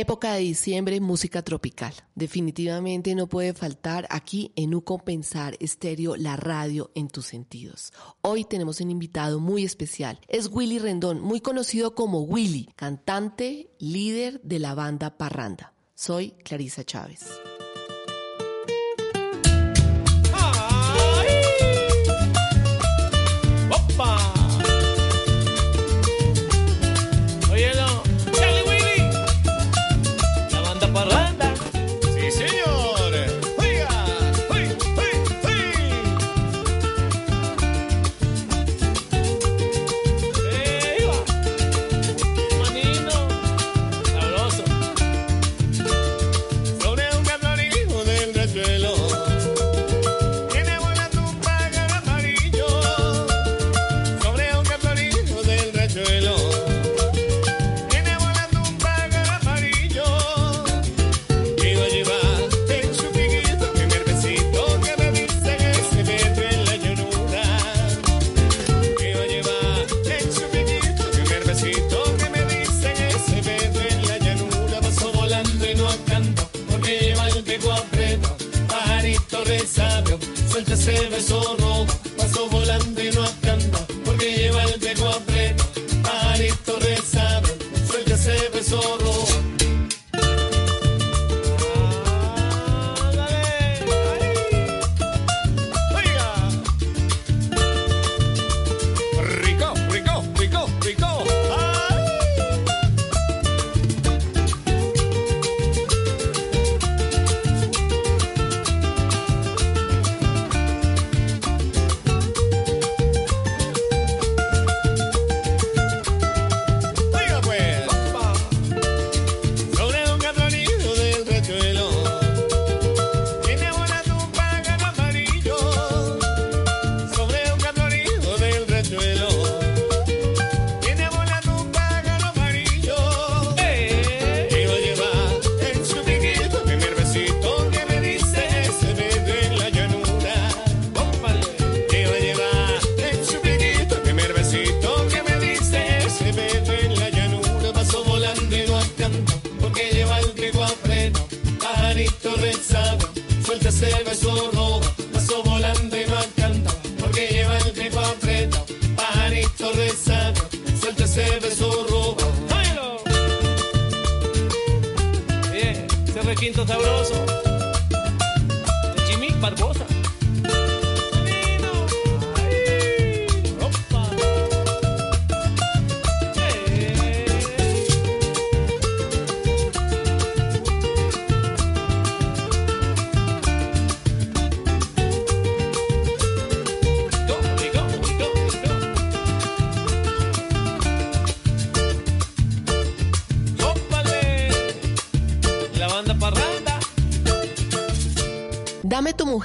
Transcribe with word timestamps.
Época 0.00 0.34
de 0.34 0.42
diciembre, 0.42 1.00
música 1.00 1.42
tropical. 1.42 1.92
Definitivamente 2.14 3.16
no 3.16 3.28
puede 3.28 3.52
faltar 3.52 4.06
aquí 4.10 4.52
en 4.54 4.72
UCO 4.72 4.98
Pensar 4.98 5.56
Estéreo, 5.58 6.14
la 6.14 6.36
radio 6.36 6.92
en 6.94 7.08
tus 7.08 7.26
sentidos. 7.26 7.92
Hoy 8.20 8.44
tenemos 8.44 8.80
un 8.80 8.92
invitado 8.92 9.40
muy 9.40 9.64
especial. 9.64 10.20
Es 10.28 10.50
Willy 10.52 10.78
Rendón, 10.78 11.20
muy 11.20 11.40
conocido 11.40 11.96
como 11.96 12.20
Willy, 12.20 12.68
cantante, 12.76 13.72
líder 13.80 14.40
de 14.42 14.60
la 14.60 14.76
banda 14.76 15.18
Parranda. 15.18 15.74
Soy 15.96 16.30
Clarisa 16.44 16.84
Chávez. 16.84 17.26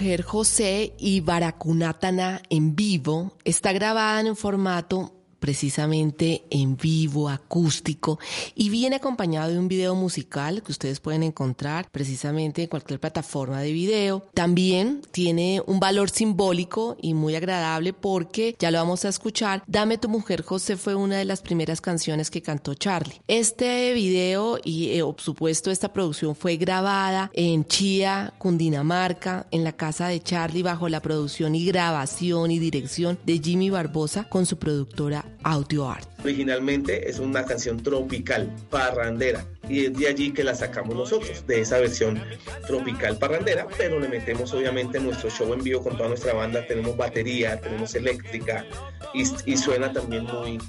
Mujer 0.04 0.24
José 0.24 0.94
y 1.00 1.22
Baracunatana 1.22 2.42
en 2.50 2.76
vivo 2.76 3.38
está 3.46 3.72
grabada 3.72 4.20
en 4.20 4.28
un 4.28 4.36
formato 4.36 5.23
precisamente 5.44 6.46
en 6.52 6.78
vivo, 6.78 7.28
acústico, 7.28 8.18
y 8.56 8.70
viene 8.70 8.96
acompañado 8.96 9.52
de 9.52 9.60
un 9.60 9.68
video 9.68 9.94
musical 9.94 10.64
que 10.64 10.72
ustedes 10.72 11.02
pueden 11.02 11.22
encontrar 11.22 11.90
precisamente 11.92 12.62
en 12.62 12.70
cualquier 12.70 13.02
plataforma 13.02 13.60
de 13.60 13.74
video. 13.74 14.24
También 14.34 15.02
tiene 15.12 15.62
un 15.68 15.82
valor 15.82 16.10
simbólico 16.10 16.96
y 17.02 17.14
muy 17.14 17.36
agradable 17.36 17.92
porque, 17.92 18.56
ya 18.58 18.72
lo 18.72 18.78
vamos 18.78 19.04
a 19.04 19.10
escuchar, 19.10 19.64
Dame 19.68 19.98
tu 19.98 20.08
mujer 20.08 20.44
José 20.44 20.78
fue 20.78 20.96
una 20.96 21.18
de 21.18 21.26
las 21.26 21.42
primeras 21.42 21.82
canciones 21.82 22.32
que 22.32 22.42
cantó 22.42 22.74
Charlie. 22.74 23.20
Este 23.28 23.94
video 23.94 24.60
y, 24.64 24.92
eh, 24.92 25.02
por 25.02 25.20
supuesto, 25.20 25.72
esta 25.72 25.92
producción 25.92 26.38
fue 26.38 26.56
grabada 26.56 27.30
en 27.34 27.66
Chía, 27.66 28.34
Cundinamarca, 28.38 29.46
en 29.52 29.66
la 29.66 29.74
casa 29.74 30.08
de 30.08 30.22
Charlie, 30.22 30.64
bajo 30.64 30.88
la 30.88 31.02
producción 31.02 31.54
y 31.54 31.66
grabación 31.66 32.50
y 32.50 32.60
dirección 32.60 33.20
de 33.26 33.40
Jimmy 33.40 33.70
Barbosa 33.70 34.30
con 34.30 34.46
su 34.46 34.58
productora 34.58 35.33
Audio 35.46 35.84
Art. 35.84 36.13
Originalmente 36.24 37.10
es 37.10 37.20
una 37.20 37.46
canción 37.46 37.84
tropical, 37.84 38.50
parrandera, 38.70 39.46
y 39.68 39.86
es 39.86 39.94
de 39.94 40.08
allí 40.08 40.32
que 40.32 40.44
la 40.44 40.56
sacamos 40.56 40.96
nosotros, 40.96 41.46
de 41.48 41.62
esa 41.62 41.80
versión 41.80 42.22
tropical 42.66 43.18
parrandera, 43.18 43.68
pero 43.78 44.00
le 44.00 44.08
metemos 44.08 44.54
obviamente 44.54 45.00
nuestro 45.00 45.30
show 45.30 45.54
en 45.54 45.62
vivo 45.62 45.84
con 45.84 45.98
toda 45.98 46.10
nuestra 46.10 46.34
banda, 46.34 46.66
tenemos 46.66 46.96
batería, 46.96 47.60
tenemos 47.60 47.94
eléctrica 47.96 48.66
y, 49.14 49.58
suena 49.58 49.92
también 49.92 50.24
muy, 50.24 50.60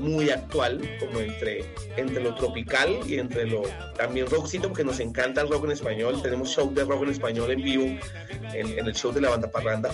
muy 0.00 0.30
actual, 0.30 0.80
como 0.98 1.20
entre, 1.20 1.72
entre 1.96 2.22
lo 2.22 2.34
tropical 2.34 2.98
y 3.06 3.18
entre 3.18 3.46
lo 3.46 3.62
también 3.96 4.26
rockcito, 4.26 4.68
porque 4.68 4.84
nos 4.84 5.00
encanta 5.00 5.40
el 5.40 5.48
rock 5.48 5.64
en 5.64 5.70
español. 5.72 6.20
Tenemos 6.22 6.50
show 6.50 6.72
de 6.72 6.84
rock 6.84 7.04
en 7.04 7.10
español 7.10 7.50
en 7.50 7.62
vivo 7.62 7.86
en, 8.52 8.86
el 8.86 8.94
show 8.94 9.12
de 9.12 9.20
la 9.20 9.30
banda 9.30 9.50
Parranda. 9.50 9.90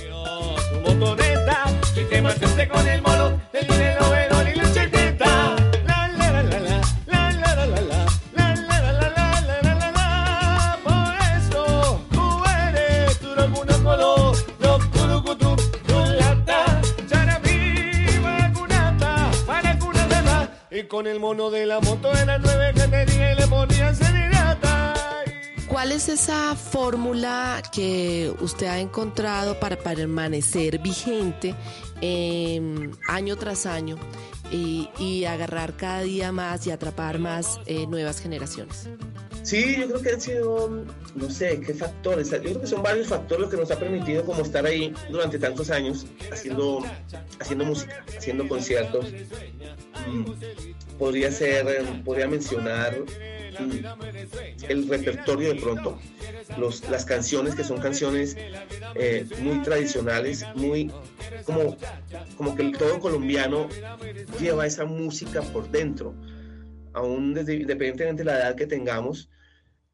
Con 20.84 21.06
el 21.06 21.19
mono, 21.19 21.50
de 21.50 21.64
la 21.64 21.81
moto 21.81 22.12
nueve 22.12 22.73
que 22.75 22.82
tenía 22.82 23.32
y 23.32 23.37
le 23.37 23.46
ponían 23.46 23.96
serenata. 23.96 24.94
¿Cuál 25.69 25.93
es 25.93 26.08
esa 26.08 26.55
fórmula 26.55 27.62
que 27.73 28.32
usted 28.40 28.67
ha 28.67 28.78
encontrado 28.78 29.58
para 29.58 29.76
permanecer 29.76 30.78
vigente 30.78 31.55
eh, 32.02 32.61
año 33.08 33.37
tras 33.37 33.64
año 33.67 33.96
y, 34.52 35.25
agarrar 35.25 35.76
cada 35.76 36.02
día 36.02 36.31
más 36.31 36.67
y 36.67 36.70
atrapar 36.70 37.19
más 37.19 37.58
eh, 37.67 37.87
nuevas 37.87 38.20
generaciones? 38.20 38.88
Sí, 39.46 39.76
yo 39.78 39.87
creo 39.87 40.02
que 40.02 40.10
han 40.10 40.20
sido, 40.20 40.84
no 41.14 41.31
sé, 41.31 41.60
qué 41.60 41.72
factores. 41.72 42.32
Yo 42.32 42.40
creo 42.40 42.60
que 42.62 42.66
son 42.66 42.82
varios 42.82 43.06
factores 43.06 43.43
los 43.43 43.50
que 43.50 43.56
nos 43.56 43.70
ha 43.70 43.78
permitido 43.78 44.25
como 44.25 44.43
estar 44.43 44.66
ahí 44.66 44.93
durante 45.08 45.38
tantos 45.38 45.70
años 45.70 46.04
haciendo, 46.32 46.82
haciendo 47.38 47.64
música, 47.64 48.04
haciendo 48.19 48.48
conciertos. 48.48 49.06
Mm, 50.08 50.98
podría 50.98 51.31
ser, 51.31 51.64
podría 52.04 52.26
mencionar 52.26 52.98
mm, 52.98 54.69
el 54.69 54.88
repertorio 54.88 55.54
de 55.54 55.60
pronto, 55.60 56.00
los, 56.58 56.90
las 56.90 57.04
canciones 57.04 57.54
que 57.54 57.62
son 57.62 57.78
canciones 57.78 58.37
eh, 58.96 59.28
muy 59.38 59.62
tradicionales, 59.62 60.44
muy 60.56 60.90
como, 61.44 61.76
como 62.37 62.56
que 62.56 62.72
todo 62.72 62.98
colombiano 62.98 63.69
lleva 64.40 64.66
esa 64.66 64.84
música 64.87 65.40
por 65.40 65.70
dentro 65.70 66.16
aún 66.96 67.34
desde, 67.34 67.54
independientemente 67.54 68.25
de 68.25 68.25
la 68.25 68.38
edad 68.38 68.56
que 68.56 68.66
tengamos, 68.66 69.28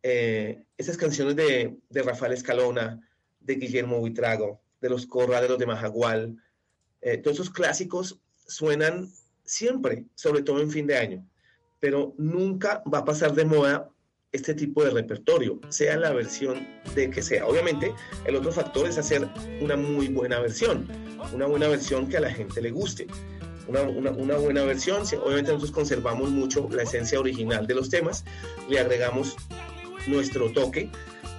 eh, 0.03 0.63
esas 0.77 0.97
canciones 0.97 1.37
de, 1.37 1.77
Rafael 1.91 2.33
Escalona, 2.33 3.01
de 3.41 3.55
Guillermo 3.55 3.99
Buitrago, 3.99 4.61
de 4.81 4.91
los 4.91 5.07
Corraleros 5.07 5.59
de 5.59 5.67
Majagual, 5.67 6.37
eh, 7.01 7.19
todos 7.19 7.37
esos 7.37 7.51
clásicos 7.51 8.21
suenan 8.47 9.11
siempre, 9.45 10.05
sobre 10.15 10.43
todo 10.43 10.61
en 10.61 10.71
fin 10.71 10.87
de 10.87 10.97
año, 10.97 11.27
pero 11.81 12.15
nunca 12.19 12.83
va 12.93 12.99
a 12.99 13.05
pasar 13.05 13.35
de 13.35 13.45
moda 13.45 13.89
este 14.33 14.55
tipo 14.55 14.83
de 14.83 14.91
repertorio, 14.91 15.61
sea 15.69 15.97
la 15.97 16.13
versión 16.13 16.67
de 16.95 17.11
que 17.11 17.23
sea. 17.23 17.47
Obviamente, 17.47 17.95
el 18.25 18.37
otro 18.37 18.51
factor 18.51 18.89
es 18.89 18.99
hacer 18.99 19.29
una 19.61 19.77
muy 19.77 20.09
buena 20.09 20.41
versión, 20.41 20.89
una 21.35 21.47
buena 21.47 21.69
versión 21.69 22.09
que 22.09 22.17
a 22.17 22.21
la 22.21 22.31
gente 22.31 22.63
le 22.63 22.71
guste 22.71 23.07
una, 23.69 24.37
buena 24.37 24.63
versión. 24.63 25.03
Obviamente 25.03 25.53
nosotros 25.53 25.71
conservamos 25.71 26.31
mucho 26.31 26.69
la 26.71 26.83
esencia 26.83 27.19
original 27.19 27.67
de 27.67 27.75
los 27.75 27.89
temas, 27.89 28.25
le 28.69 28.79
agregamos 28.79 29.37
nuestro 30.07 30.51
toque. 30.51 30.89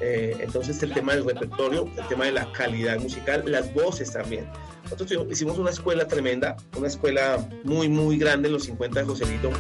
Eh, 0.01 0.35
entonces 0.39 0.81
el 0.83 0.93
tema 0.93 1.13
del 1.13 1.25
repertorio, 1.25 1.89
el 1.97 2.07
tema 2.07 2.25
de 2.25 2.31
la 2.31 2.51
calidad 2.51 2.99
musical, 2.99 3.43
las 3.45 3.73
voces 3.73 4.11
también. 4.11 4.45
Nosotros 4.83 5.25
hicimos 5.31 5.57
una 5.57 5.69
escuela 5.69 6.07
tremenda, 6.07 6.57
una 6.77 6.87
escuela 6.87 7.47
muy, 7.63 7.87
muy 7.87 8.17
grande 8.17 8.47
en 8.47 8.53
los 8.53 8.63
50 8.63 8.99
de 8.99 9.05
Joselito. 9.05 9.51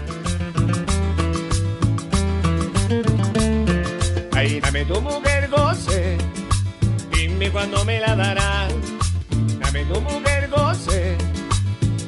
Ahí 4.33 4.59
dame 4.59 4.85
tu 4.85 4.99
mujer 4.99 5.49
goce, 5.49 6.17
dime 7.11 7.49
cuándo 7.51 7.85
me 7.85 7.99
la 7.99 8.15
darás. 8.15 8.73
Dame 9.59 9.85
tu 9.85 10.01
mujer 10.01 10.49
goce 10.49 11.17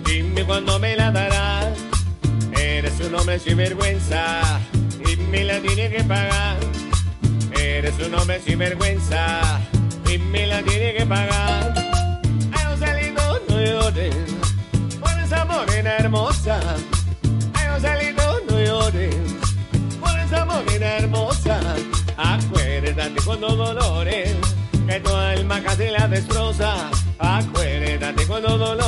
Dime 0.06 0.45
cuándo 0.45 0.80
me 0.80 0.95
la 0.95 1.12
darás. 1.12 1.77
Eres 2.59 3.00
un 3.01 3.15
hombre 3.15 3.39
sin 3.39 3.57
vergüenza 3.57 4.62
y 5.06 5.15
me 5.18 5.44
la 5.44 5.59
tiene 5.59 5.89
que 5.89 6.03
pagar. 6.03 6.57
Eres 7.75 8.00
un 8.00 8.16
hombre 8.16 8.39
sin 8.39 8.57
vergüenza 8.57 9.60
y 10.10 10.18
me 10.18 10.48
la 10.48 10.63
tiene 10.63 10.94
que 10.94 11.06
pagar. 11.06 11.74
Ay, 12.54 12.66
Joselito, 12.69 13.42
no 13.50 13.62
llores 13.62 14.16
por 15.01 15.12
esa 15.19 15.44
morena 15.44 15.98
hermosa. 15.98 16.57
Ay, 17.54 17.68
Joselito, 17.74 18.39
no 18.50 18.62
llores 18.62 19.18
por 20.00 20.18
esa 20.18 20.45
morena 20.45 20.86
hermosa. 21.00 21.60
Acuérdate 22.16 23.22
cuando 23.25 23.50
dolores 23.50 24.33
que 24.88 25.00
tu 25.01 25.13
alma 25.13 25.62
casi 25.62 25.89
la 25.89 26.07
destroza. 26.07 26.89
Acuérdate 27.19 28.25
cuando 28.25 28.57
dolores 28.57 28.66
que 28.69 28.78
tu 28.78 28.85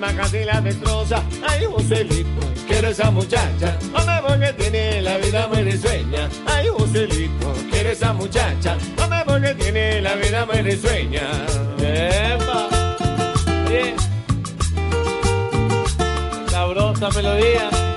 alma 0.00 0.22
casi 0.22 0.44
la 0.44 0.60
destroza. 0.60 1.22
Ay, 1.46 1.64
Joselito, 1.66 2.40
quiero 2.66 2.88
esa 2.88 3.10
muchacha, 3.10 3.76
hombre, 3.94 4.14
porque 4.26 4.52
tiene 4.54 5.02
la 5.02 5.18
vida 5.18 5.46
muy 5.48 5.62
risueña. 5.62 6.28
Ay, 6.46 6.68
Joselito, 6.68 7.54
quiero 7.70 7.90
esa 7.90 8.12
muchacha, 8.12 8.76
hombre, 9.02 9.18
porque 9.26 9.54
tiene 9.54 10.00
la 10.00 10.14
vida 10.14 10.46
muy 10.46 10.62
risueña. 10.62 11.22
¡Epa! 11.78 12.68
Bien. 13.68 13.94
Sabrosa 16.50 17.10
melodía. 17.10 17.89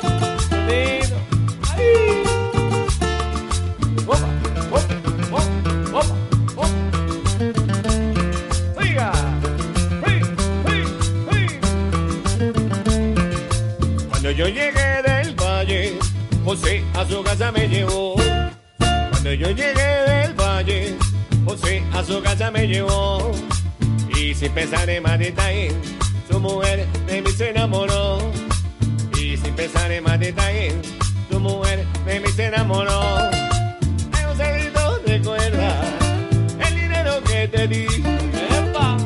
José 16.54 16.84
a 16.94 17.04
su 17.04 17.24
casa 17.24 17.52
me 17.52 17.68
llevó. 17.68 18.14
Cuando 18.78 19.34
yo 19.34 19.50
llegué 19.50 19.74
del 19.74 20.34
valle, 20.36 20.96
José 21.46 21.84
a 21.92 22.04
su 22.04 22.22
casa 22.22 22.52
me 22.52 22.68
llevó. 22.68 23.32
Y 24.16 24.36
sin 24.36 24.52
pensar 24.52 24.88
en 24.88 25.02
Maritaín, 25.02 25.72
su 26.30 26.40
mujer 26.40 26.86
de 27.08 27.24
mí 27.24 27.32
se 27.32 27.50
enamoró. 27.50 28.20
Y 29.18 29.36
sin 29.36 29.56
pensar 29.56 29.92
en 29.92 30.04
Maritaín, 30.04 30.80
su 31.32 31.40
mujer 31.40 31.88
de 32.06 32.20
mí 32.20 32.28
se 32.36 32.46
enamoró. 32.46 33.02
Hay 34.12 34.26
un 34.30 34.38
celito 34.38 35.02
recuerda 35.08 35.82
el 36.68 36.76
dinero 36.76 37.24
que 37.24 37.48
te 37.48 37.68
di. 37.68 37.88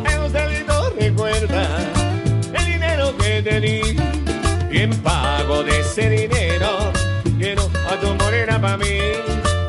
Hay 0.06 0.18
un 0.18 0.32
celito 0.34 0.94
recuerda 1.00 1.66
el 2.54 2.66
dinero 2.66 3.16
que 3.16 3.42
te 3.42 3.62
di. 3.62 3.82
¿Quién 4.70 4.90
pago 5.02 5.64
de 5.64 5.80
ese 5.80 6.10
dinero? 6.10 6.47
Para 8.62 8.76
mí. 8.78 8.98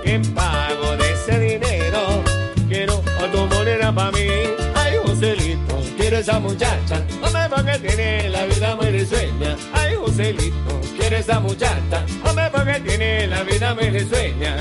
¿Quién 0.02 0.23
pago 0.35 0.96
de 0.96 1.12
ese 1.12 1.38
dinero? 1.38 2.25
Quiero 2.69 3.02
tu 3.31 3.46
morena 3.55 3.94
para 3.94 4.11
mí. 4.12 4.26
Ay, 4.75 4.96
Joselito, 5.05 5.82
quiero 5.99 6.17
esa 6.17 6.40
muchacha. 6.40 7.02
Hombre, 7.23 7.43
porque 7.55 7.79
tiene 7.81 8.31
la 8.31 8.46
vida 8.46 8.76
muy 8.76 8.87
risueña. 8.87 9.56
Ay, 9.75 9.94
Joselito, 9.94 10.81
quiero 10.99 11.17
esa 11.17 11.38
muchacha. 11.38 12.02
Hombre, 12.25 12.50
porque 12.50 12.81
tiene 12.81 13.26
la 13.26 13.43
vida 13.43 13.75
muy 13.75 13.90
risueña. 13.90 14.56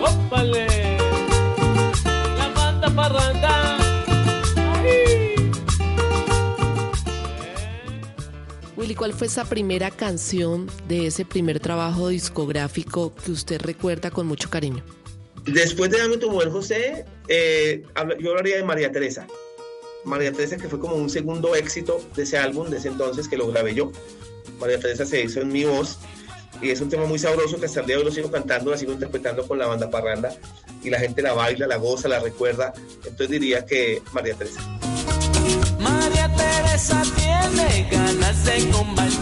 ¡Ópale! 0.00 0.96
La 2.38 2.48
banda 2.54 2.88
parranda. 2.90 3.87
Willy, 8.88 8.96
¿cuál 8.96 9.12
fue 9.12 9.26
esa 9.26 9.44
primera 9.44 9.90
canción 9.90 10.66
de 10.88 11.08
ese 11.08 11.26
primer 11.26 11.60
trabajo 11.60 12.08
discográfico 12.08 13.14
que 13.14 13.32
usted 13.32 13.60
recuerda 13.60 14.10
con 14.10 14.26
mucho 14.26 14.48
cariño? 14.48 14.82
Después 15.44 15.90
de 15.90 15.98
Dame 15.98 16.16
tu 16.16 16.30
mujer, 16.30 16.48
José, 16.48 17.04
eh, 17.28 17.82
yo 18.18 18.30
hablaría 18.30 18.56
de 18.56 18.64
María 18.64 18.90
Teresa. 18.90 19.26
María 20.06 20.32
Teresa, 20.32 20.56
que 20.56 20.70
fue 20.70 20.78
como 20.78 20.96
un 20.96 21.10
segundo 21.10 21.54
éxito 21.54 22.00
de 22.16 22.22
ese 22.22 22.38
álbum, 22.38 22.70
de 22.70 22.78
ese 22.78 22.88
entonces, 22.88 23.28
que 23.28 23.36
lo 23.36 23.48
grabé 23.48 23.74
yo. 23.74 23.92
María 24.58 24.80
Teresa 24.80 25.04
se 25.04 25.22
hizo 25.22 25.42
en 25.42 25.48
mi 25.48 25.64
voz 25.64 25.98
y 26.62 26.70
es 26.70 26.80
un 26.80 26.88
tema 26.88 27.04
muy 27.04 27.18
sabroso 27.18 27.60
que 27.60 27.66
hasta 27.66 27.80
el 27.80 27.86
día 27.88 27.96
de 27.96 28.00
hoy 28.00 28.08
lo 28.08 28.14
sigo 28.14 28.30
cantando, 28.30 28.70
la 28.70 28.78
sigo 28.78 28.94
interpretando 28.94 29.46
con 29.46 29.58
la 29.58 29.66
banda 29.66 29.90
Parranda 29.90 30.34
y 30.82 30.88
la 30.88 30.98
gente 30.98 31.20
la 31.20 31.34
baila, 31.34 31.66
la 31.66 31.76
goza, 31.76 32.08
la 32.08 32.20
recuerda. 32.20 32.72
Entonces 33.04 33.28
diría 33.28 33.66
que 33.66 34.00
María 34.14 34.34
Teresa. 34.34 34.77
Ganas 37.90 38.44
de 38.44 38.68
combatir. 38.70 39.18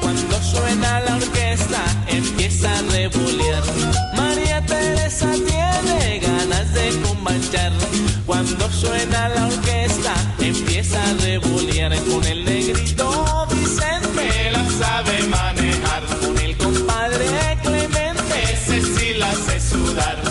Cuando 0.00 0.42
suena 0.42 1.00
la 1.00 1.16
orquesta 1.16 1.82
empieza 2.06 2.72
a 2.72 2.82
revolear. 2.92 3.62
María 4.16 4.64
Teresa 4.64 5.30
tiene 5.32 6.20
ganas 6.20 6.72
de 6.72 6.90
combatir. 7.02 7.72
Cuando 8.26 8.70
suena 8.70 9.28
la 9.28 9.46
orquesta 9.46 10.14
empieza 10.38 11.02
a 11.02 11.14
revolear 11.14 11.94
con 12.04 12.24
el 12.24 12.44
negrito 12.44 13.46
Vicente 13.50 14.50
la 14.52 14.64
sabe 14.70 15.22
manejar. 15.28 16.02
Con 16.20 16.38
el 16.38 16.56
compadre 16.56 17.26
Clemente 17.62 18.42
ese 18.52 18.82
sí 18.82 19.14
la 19.18 19.30
hace 19.30 19.60
sudar. 19.60 20.29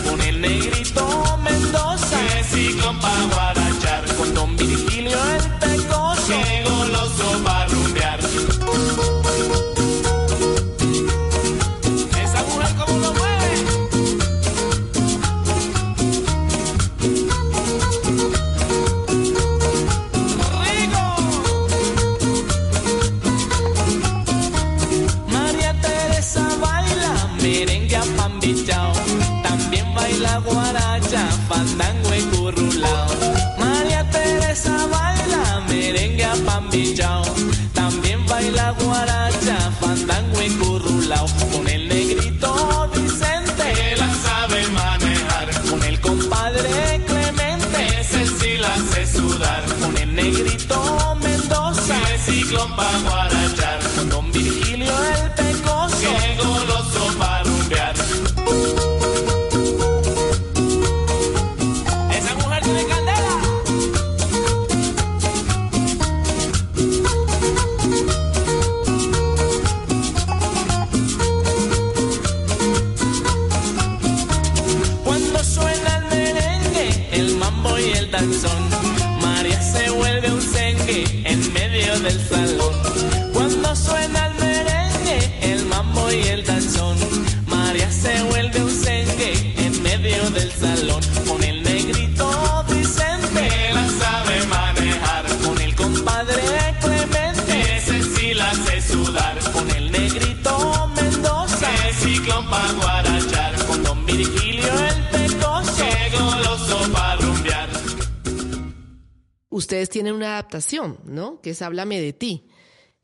¿No? 111.05 111.41
Que 111.41 111.51
es 111.51 111.61
Háblame 111.61 112.01
de 112.01 112.13
ti. 112.13 112.49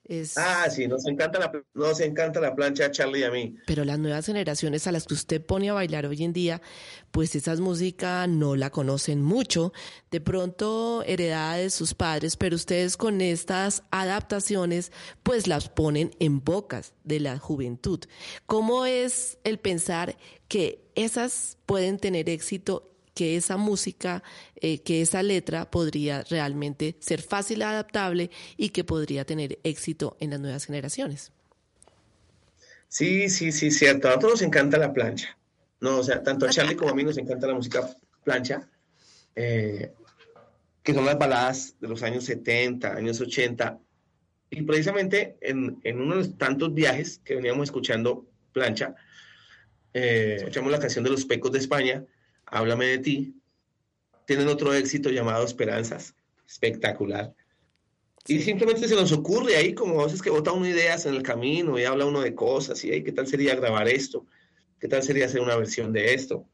Es... 0.07 0.37
Ah, 0.37 0.69
sí, 0.69 0.87
nos 0.87 1.07
encanta, 1.07 1.39
la, 1.39 1.51
nos 1.73 1.99
encanta 1.99 2.39
la 2.39 2.53
plancha 2.53 2.85
a 2.85 2.91
Charlie 2.91 3.21
y 3.21 3.23
a 3.23 3.31
mí. 3.31 3.57
Pero 3.65 3.83
las 3.85 3.97
nuevas 3.97 4.27
generaciones 4.27 4.85
a 4.85 4.91
las 4.91 5.07
que 5.07 5.15
usted 5.15 5.43
pone 5.43 5.71
a 5.71 5.73
bailar 5.73 6.05
hoy 6.05 6.23
en 6.23 6.31
día, 6.31 6.61
pues 7.09 7.35
esas 7.35 7.59
músicas 7.59 8.29
no 8.29 8.55
la 8.55 8.69
conocen 8.69 9.23
mucho, 9.23 9.73
de 10.11 10.21
pronto 10.21 11.03
heredada 11.07 11.55
de 11.55 11.71
sus 11.71 11.95
padres, 11.95 12.37
pero 12.37 12.55
ustedes 12.55 12.97
con 12.97 13.19
estas 13.19 13.81
adaptaciones, 13.89 14.91
pues 15.23 15.47
las 15.47 15.69
ponen 15.69 16.11
en 16.19 16.43
bocas 16.43 16.93
de 17.03 17.19
la 17.19 17.39
juventud. 17.39 18.01
¿Cómo 18.45 18.85
es 18.85 19.39
el 19.43 19.57
pensar 19.57 20.17
que 20.47 20.87
esas 20.93 21.57
pueden 21.65 21.97
tener 21.97 22.29
éxito 22.29 22.94
que 23.15 23.37
esa 23.37 23.57
música, 23.57 24.21
eh, 24.57 24.83
que 24.83 25.01
esa 25.01 25.23
letra 25.23 25.71
podría 25.71 26.23
realmente 26.23 26.95
ser 26.99 27.21
fácil 27.21 27.63
adaptable 27.63 28.29
y 28.57 28.69
que 28.69 28.83
podría 28.83 29.25
tener 29.25 29.57
éxito 29.63 30.17
en 30.19 30.29
las 30.31 30.39
nuevas 30.39 30.65
generaciones. 30.65 31.31
Sí, 32.89 33.29
sí, 33.29 33.51
sí, 33.51 33.71
cierto. 33.71 34.07
A 34.07 34.11
nosotros 34.11 34.33
nos 34.33 34.41
encanta 34.43 34.77
la 34.77 34.93
plancha. 34.93 35.37
No, 35.79 35.97
o 35.99 36.03
sea, 36.03 36.21
tanto 36.21 36.45
a 36.45 36.49
Charlie 36.49 36.75
como 36.75 36.91
a 36.91 36.95
mí 36.95 37.03
nos 37.03 37.17
encanta 37.17 37.47
la 37.47 37.53
música 37.53 37.89
plancha, 38.23 38.69
eh, 39.35 39.91
que 40.83 40.93
son 40.93 41.05
las 41.05 41.17
baladas 41.17 41.75
de 41.79 41.87
los 41.87 42.03
años 42.03 42.25
70, 42.25 42.93
años 42.93 43.19
80. 43.19 43.79
Y 44.51 44.61
precisamente 44.61 45.37
en, 45.41 45.79
en 45.83 45.99
uno 45.99 46.15
de 46.15 46.19
los 46.19 46.37
tantos 46.37 46.73
viajes 46.73 47.19
que 47.23 47.35
veníamos 47.35 47.65
escuchando 47.65 48.25
plancha, 48.53 48.95
eh, 49.93 50.35
escuchamos 50.39 50.71
la 50.71 50.79
canción 50.79 51.05
de 51.05 51.09
los 51.09 51.25
Pecos 51.25 51.53
de 51.53 51.59
España, 51.59 52.05
Háblame 52.47 52.85
de 52.87 52.97
ti. 52.99 53.41
Tienen 54.25 54.47
otro 54.47 54.73
éxito 54.73 55.09
llamado 55.09 55.45
Esperanzas, 55.45 56.15
espectacular. 56.47 57.33
Y 58.27 58.39
simplemente 58.41 58.87
se 58.87 58.95
nos 58.95 59.11
ocurre 59.11 59.55
ahí, 59.55 59.73
como 59.73 60.01
a 60.01 60.05
veces 60.05 60.21
que 60.21 60.31
bota 60.31 60.51
uno 60.51 60.67
ideas 60.67 61.05
en 61.05 61.13
el 61.13 61.21
camino 61.21 61.77
y 61.77 61.83
habla 61.83 62.05
uno 62.05 62.21
de 62.21 62.33
cosas, 62.33 62.83
y 62.83 63.03
¿qué 63.03 63.11
tal 63.11 63.27
sería 63.27 63.55
grabar 63.55 63.87
esto? 63.87 64.25
¿Qué 64.79 64.87
tal 64.87 65.03
sería 65.03 65.25
hacer 65.25 65.41
una 65.41 65.55
versión 65.55 65.93
de 65.93 66.15
esto? 66.15 66.47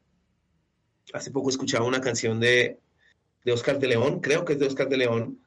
Hace 1.14 1.30
poco 1.30 1.48
escuchaba 1.48 1.86
una 1.86 2.00
canción 2.02 2.40
de, 2.40 2.78
de 3.44 3.52
Oscar 3.52 3.78
de 3.78 3.88
León, 3.88 4.20
creo 4.20 4.44
que 4.44 4.52
es 4.52 4.58
de 4.58 4.66
Oscar 4.66 4.88
de 4.88 4.98
León. 4.98 5.38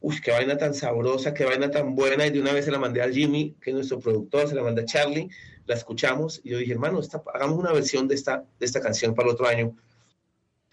Uy, 0.00 0.20
qué 0.22 0.30
vaina 0.30 0.56
tan 0.56 0.74
sabrosa, 0.74 1.32
qué 1.32 1.44
vaina 1.44 1.70
tan 1.70 1.94
buena. 1.94 2.26
Y 2.26 2.30
de 2.30 2.40
una 2.40 2.52
vez 2.52 2.66
se 2.66 2.70
la 2.70 2.78
mandé 2.78 3.00
a 3.02 3.10
Jimmy, 3.10 3.54
que 3.60 3.70
es 3.70 3.76
nuestro 3.76 4.00
productor, 4.00 4.48
se 4.48 4.54
la 4.54 4.62
mandé 4.62 4.82
a 4.82 4.84
Charlie, 4.86 5.30
la 5.66 5.74
escuchamos. 5.74 6.40
Y 6.44 6.50
yo 6.50 6.58
dije, 6.58 6.72
hermano, 6.72 7.00
hagamos 7.32 7.58
una 7.58 7.72
versión 7.72 8.08
de 8.08 8.14
esta, 8.14 8.44
de 8.58 8.66
esta 8.66 8.80
canción 8.80 9.14
para 9.14 9.28
el 9.28 9.34
otro 9.34 9.46
año 9.46 9.74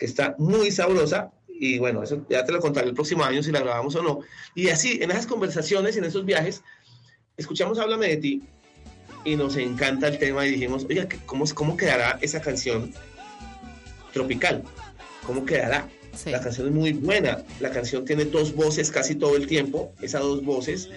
está 0.06 0.36
muy 0.38 0.72
sabrosa 0.72 1.32
y 1.48 1.78
bueno, 1.78 2.02
eso 2.02 2.26
ya 2.28 2.44
te 2.44 2.52
lo 2.52 2.60
contaré 2.60 2.88
el 2.88 2.96
próximo 2.96 3.24
año 3.24 3.44
si 3.44 3.52
la 3.52 3.60
grabamos 3.60 3.96
o 3.96 4.02
no. 4.02 4.22
Y 4.56 4.70
así, 4.70 4.98
en 5.00 5.12
esas 5.12 5.28
conversaciones, 5.28 5.96
en 5.96 6.06
esos 6.06 6.26
viajes, 6.26 6.64
escuchamos 7.38 7.78
Háblame 7.78 8.08
de 8.08 8.18
ti 8.18 8.42
y 9.24 9.36
nos 9.36 9.56
encanta 9.58 10.08
el 10.08 10.18
tema 10.18 10.46
y 10.48 10.52
dijimos, 10.52 10.88
oiga, 10.90 11.08
¿cómo, 11.28 11.46
cómo 11.54 11.78
quedará 11.78 12.18
esa 12.22 12.42
canción 12.42 12.92
tropical? 14.12 14.64
¿Cómo 15.26 15.46
quedará? 15.46 15.88
La 16.26 16.42
canción 16.42 16.68
es 16.68 16.74
muy 16.74 16.94
buena, 16.94 17.44
la 17.60 17.70
canción 17.70 18.06
tiene 18.06 18.26
dos 18.26 18.56
voces 18.56 18.92
casi 18.92 19.16
todo 19.16 19.38
el 19.38 19.48
tiempo, 19.48 19.94
esas 20.02 20.22
dos 20.22 20.44
voces, 20.44 20.90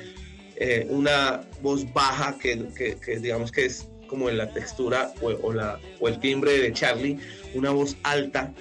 eh, 0.57 0.87
una 0.89 1.43
voz 1.61 1.93
baja 1.93 2.37
que, 2.39 2.67
que, 2.75 2.97
que, 2.97 3.19
digamos 3.19 3.53
que 3.53 3.67
es 3.67 3.87
como 4.09 4.29
en 4.29 4.39
la 4.39 4.53
textura 4.53 5.13
o, 5.21 5.29
o, 5.29 5.53
la, 5.53 5.79
o 6.01 6.09
el 6.09 6.19
timbre 6.21 6.59
de 6.59 6.73
Charlie, 6.73 7.19
una 7.55 7.71
voz 7.71 7.97
alta 8.03 8.53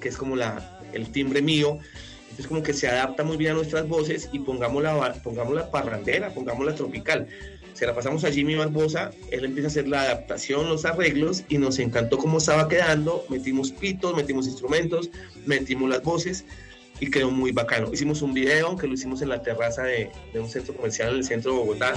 que 0.00 0.08
es 0.08 0.16
como 0.16 0.36
la, 0.36 0.80
el 0.92 1.10
timbre 1.10 1.42
mío. 1.42 1.78
Entonces 2.22 2.46
como 2.46 2.62
que 2.62 2.72
se 2.72 2.88
adapta 2.88 3.24
muy 3.24 3.36
bien 3.36 3.52
a 3.52 3.54
nuestras 3.54 3.86
voces 3.86 4.30
y 4.32 4.38
pongamos 4.38 4.82
la, 4.82 5.12
pongamos 5.22 5.54
la 5.54 5.70
parrandera, 5.70 6.30
pongamos 6.30 6.64
la 6.64 6.74
tropical. 6.74 7.28
Se 7.74 7.86
la 7.86 7.94
pasamos 7.94 8.24
a 8.24 8.30
Jimmy 8.30 8.54
Barbosa, 8.54 9.10
él 9.30 9.44
empieza 9.44 9.68
a 9.68 9.70
hacer 9.70 9.88
la 9.88 10.02
adaptación, 10.02 10.68
los 10.68 10.84
arreglos 10.84 11.44
y 11.48 11.58
nos 11.58 11.78
encantó 11.78 12.18
cómo 12.18 12.38
estaba 12.38 12.68
quedando. 12.68 13.24
Metimos 13.28 13.70
pitos, 13.70 14.14
metimos 14.14 14.46
instrumentos, 14.46 15.10
metimos 15.46 15.88
las 15.90 16.02
voces 16.02 16.44
y 17.00 17.10
quedó 17.10 17.30
muy 17.30 17.52
bacano. 17.52 17.92
Hicimos 17.92 18.22
un 18.22 18.34
video 18.34 18.76
que 18.76 18.86
lo 18.86 18.94
hicimos 18.94 19.22
en 19.22 19.30
la 19.30 19.42
terraza 19.42 19.82
de, 19.82 20.10
de 20.32 20.40
un 20.40 20.48
centro 20.48 20.74
comercial 20.74 21.10
en 21.10 21.16
el 21.16 21.24
centro 21.24 21.52
de 21.52 21.58
Bogotá. 21.58 21.94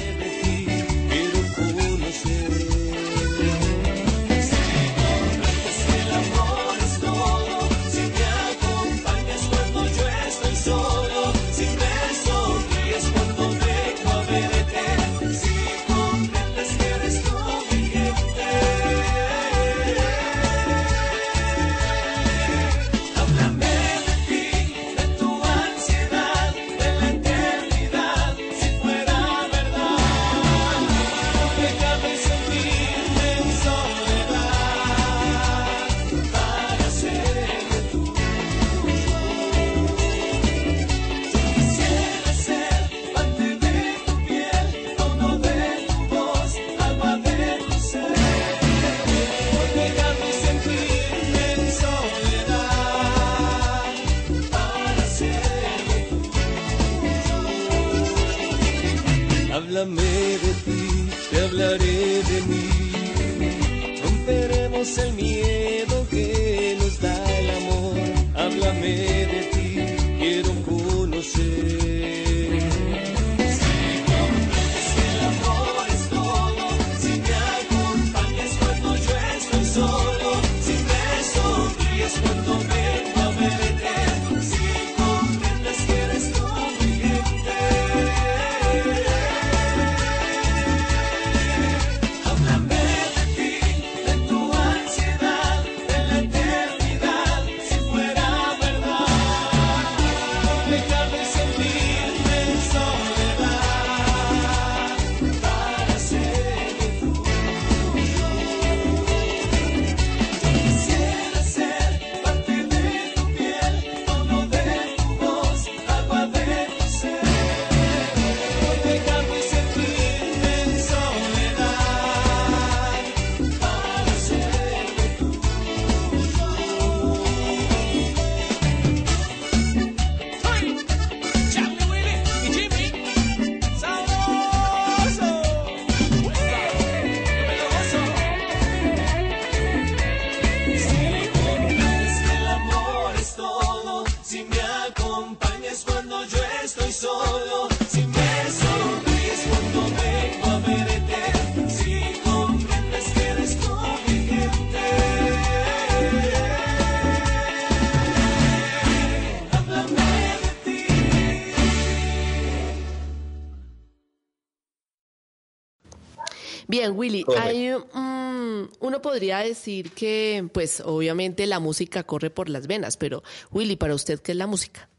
Bien, 166.67 166.93
Willy, 166.95 167.23
hay, 167.37 167.71
mm, 167.71 168.69
uno 168.79 169.01
podría 169.01 169.39
decir 169.39 169.91
que, 169.91 170.47
pues, 170.53 170.81
obviamente 170.81 171.45
la 171.45 171.59
música 171.59 172.03
corre 172.03 172.29
por 172.29 172.49
las 172.49 172.67
venas, 172.67 172.97
pero 172.97 173.23
Willy, 173.51 173.75
para 173.75 173.93
usted, 173.93 174.19
¿qué 174.19 174.31
es 174.31 174.37
la 174.37 174.47
música? 174.47 174.89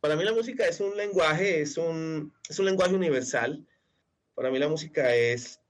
Para 0.00 0.16
mí 0.16 0.24
la 0.24 0.32
música 0.32 0.66
es 0.66 0.80
un 0.80 0.96
lenguaje, 0.96 1.62
es 1.62 1.76
un, 1.76 2.32
es 2.48 2.58
un 2.58 2.66
lenguaje 2.66 2.94
universal. 2.94 3.66
Para 4.34 4.50
mí 4.50 4.58
la 4.58 4.68
música 4.68 5.14
es 5.14 5.60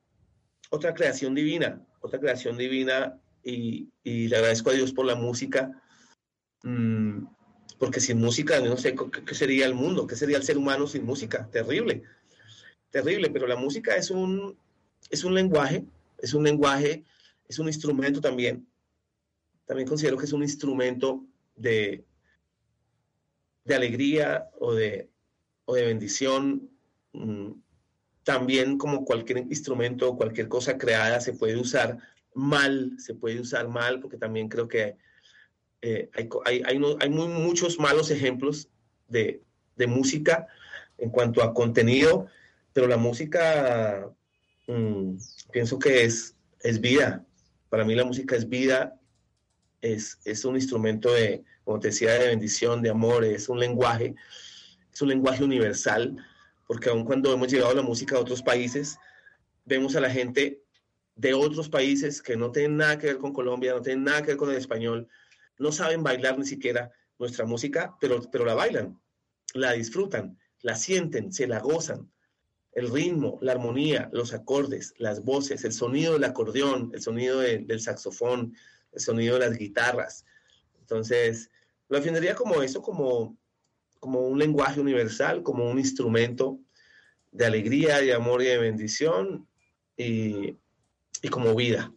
otra 0.70 0.94
creación 0.94 1.34
divina, 1.34 1.86
otra 2.00 2.18
creación 2.18 2.56
divina 2.56 3.20
y, 3.42 3.88
le 4.04 4.36
agradezco 4.36 4.70
a 4.70 4.74
Dios 4.74 4.92
por 4.92 5.06
la 5.06 5.14
música, 5.14 5.70
mm, 6.64 7.26
porque 7.78 8.00
sin 8.00 8.18
música 8.18 8.60
no 8.60 8.76
sé 8.76 8.94
qué, 8.94 9.34
sería 9.34 9.66
el 9.66 9.74
mundo, 9.74 10.06
qué 10.06 10.16
sería 10.16 10.36
el 10.36 10.42
ser 10.42 10.58
humano 10.58 10.86
sin 10.86 11.04
música, 11.04 11.48
terrible, 11.50 12.02
terrible, 12.90 13.30
pero 13.30 13.46
la 13.46 13.56
música 13.56 13.96
es 13.96 14.10
un, 14.10 14.58
es 15.10 15.24
un 15.24 15.34
lenguaje, 15.34 15.84
es 16.18 16.34
un 16.34 16.44
lenguaje, 16.44 17.04
es 17.48 17.58
un 17.58 17.66
instrumento 17.68 18.20
también. 18.20 18.66
También 19.66 19.88
considero 19.88 20.16
que 20.16 20.24
es 20.24 20.32
un 20.32 20.42
instrumento 20.42 21.24
de, 21.56 22.04
de 23.64 23.74
alegría 23.74 24.48
o 24.58 24.74
de, 24.74 25.10
o 25.64 25.74
de 25.74 25.86
bendición. 25.86 26.70
Mm, 27.12 27.52
también 28.26 28.76
como 28.76 29.04
cualquier 29.04 29.38
instrumento 29.38 30.10
o 30.10 30.16
cualquier 30.16 30.48
cosa 30.48 30.76
creada 30.76 31.20
se 31.20 31.32
puede 31.32 31.56
usar 31.56 31.98
mal, 32.34 32.92
se 32.98 33.14
puede 33.14 33.40
usar 33.40 33.68
mal, 33.68 34.00
porque 34.00 34.16
también 34.16 34.48
creo 34.48 34.66
que 34.66 34.96
eh, 35.80 36.10
hay, 36.44 36.62
hay, 36.64 36.78
muy, 36.78 37.28
muchos 37.28 37.78
malos 37.78 38.10
ejemplos 38.10 38.68
de, 39.08 39.42
música 39.86 40.48
en 40.98 41.10
cuanto 41.10 41.42
a 41.42 41.54
contenido, 41.54 42.26
pero 42.72 42.88
la 42.88 42.96
música 42.96 44.10
mm, 44.66 45.16
pienso 45.52 45.78
que 45.78 46.04
es, 46.04 46.36
es 46.60 46.80
vida. 46.80 47.24
Para 47.68 47.84
mí 47.84 47.94
la 47.94 48.04
música 48.04 48.36
es 48.36 48.48
vida, 48.48 48.98
es, 49.80 50.18
es 50.24 50.44
un 50.44 50.56
instrumento 50.56 51.12
de, 51.12 51.44
como 51.64 51.80
te 51.80 51.88
decía, 51.88 52.12
de 52.14 52.28
bendición, 52.28 52.82
de 52.82 52.90
amor, 52.90 53.24
es 53.24 53.48
un 53.48 53.58
lenguaje, 53.58 54.14
es 54.92 55.02
un 55.02 55.08
lenguaje 55.08 55.44
universal 55.44 56.16
porque 56.66 56.90
aun 56.90 57.04
cuando 57.04 57.32
hemos 57.32 57.48
llevado 57.48 57.74
la 57.74 57.82
música 57.82 58.16
a 58.16 58.20
otros 58.20 58.42
países, 58.42 58.98
vemos 59.64 59.94
a 59.96 60.00
la 60.00 60.10
gente 60.10 60.62
de 61.14 61.34
otros 61.34 61.68
países 61.68 62.20
que 62.20 62.36
no 62.36 62.50
tienen 62.50 62.76
nada 62.76 62.98
que 62.98 63.06
ver 63.06 63.18
con 63.18 63.32
Colombia, 63.32 63.72
no 63.72 63.82
tienen 63.82 64.04
nada 64.04 64.22
que 64.22 64.28
ver 64.28 64.36
con 64.36 64.50
el 64.50 64.56
español, 64.56 65.08
no 65.58 65.72
saben 65.72 66.02
bailar 66.02 66.38
ni 66.38 66.44
siquiera 66.44 66.92
nuestra 67.18 67.46
música, 67.46 67.96
pero, 68.00 68.20
pero 68.30 68.44
la 68.44 68.54
bailan, 68.54 69.00
la 69.54 69.72
disfrutan, 69.72 70.38
la 70.60 70.74
sienten, 70.74 71.32
se 71.32 71.46
la 71.46 71.60
gozan. 71.60 72.10
El 72.76 72.90
ritmo, 72.90 73.38
la 73.40 73.52
armonía, 73.52 74.08
los 74.12 74.32
acordes, 74.32 74.94
las 74.98 75.24
voces, 75.24 75.64
el 75.64 75.72
sonido 75.72 76.12
del 76.12 76.24
acordeón, 76.24 76.92
el 76.94 77.02
sonido 77.02 77.40
del 77.40 77.80
saxofón, 77.80 78.54
el 78.92 79.00
sonido 79.00 79.38
de 79.38 79.48
las 79.48 79.58
guitarras. 79.58 80.24
Entonces, 80.78 81.50
lo 81.88 81.96
definiría 81.96 82.36
como 82.36 82.62
eso, 82.62 82.80
como 82.80 83.36
como 84.06 84.20
un 84.20 84.38
lenguaje 84.38 84.80
universal, 84.80 85.42
como 85.42 85.68
un 85.68 85.78
instrumento 85.78 86.60
de 87.32 87.46
alegría, 87.46 87.98
de 88.00 88.14
amor 88.14 88.42
y 88.42 88.46
de 88.46 88.58
bendición 88.58 89.48
y, 89.96 90.56
y 91.22 91.28
como 91.28 91.54
vida. 91.54 91.92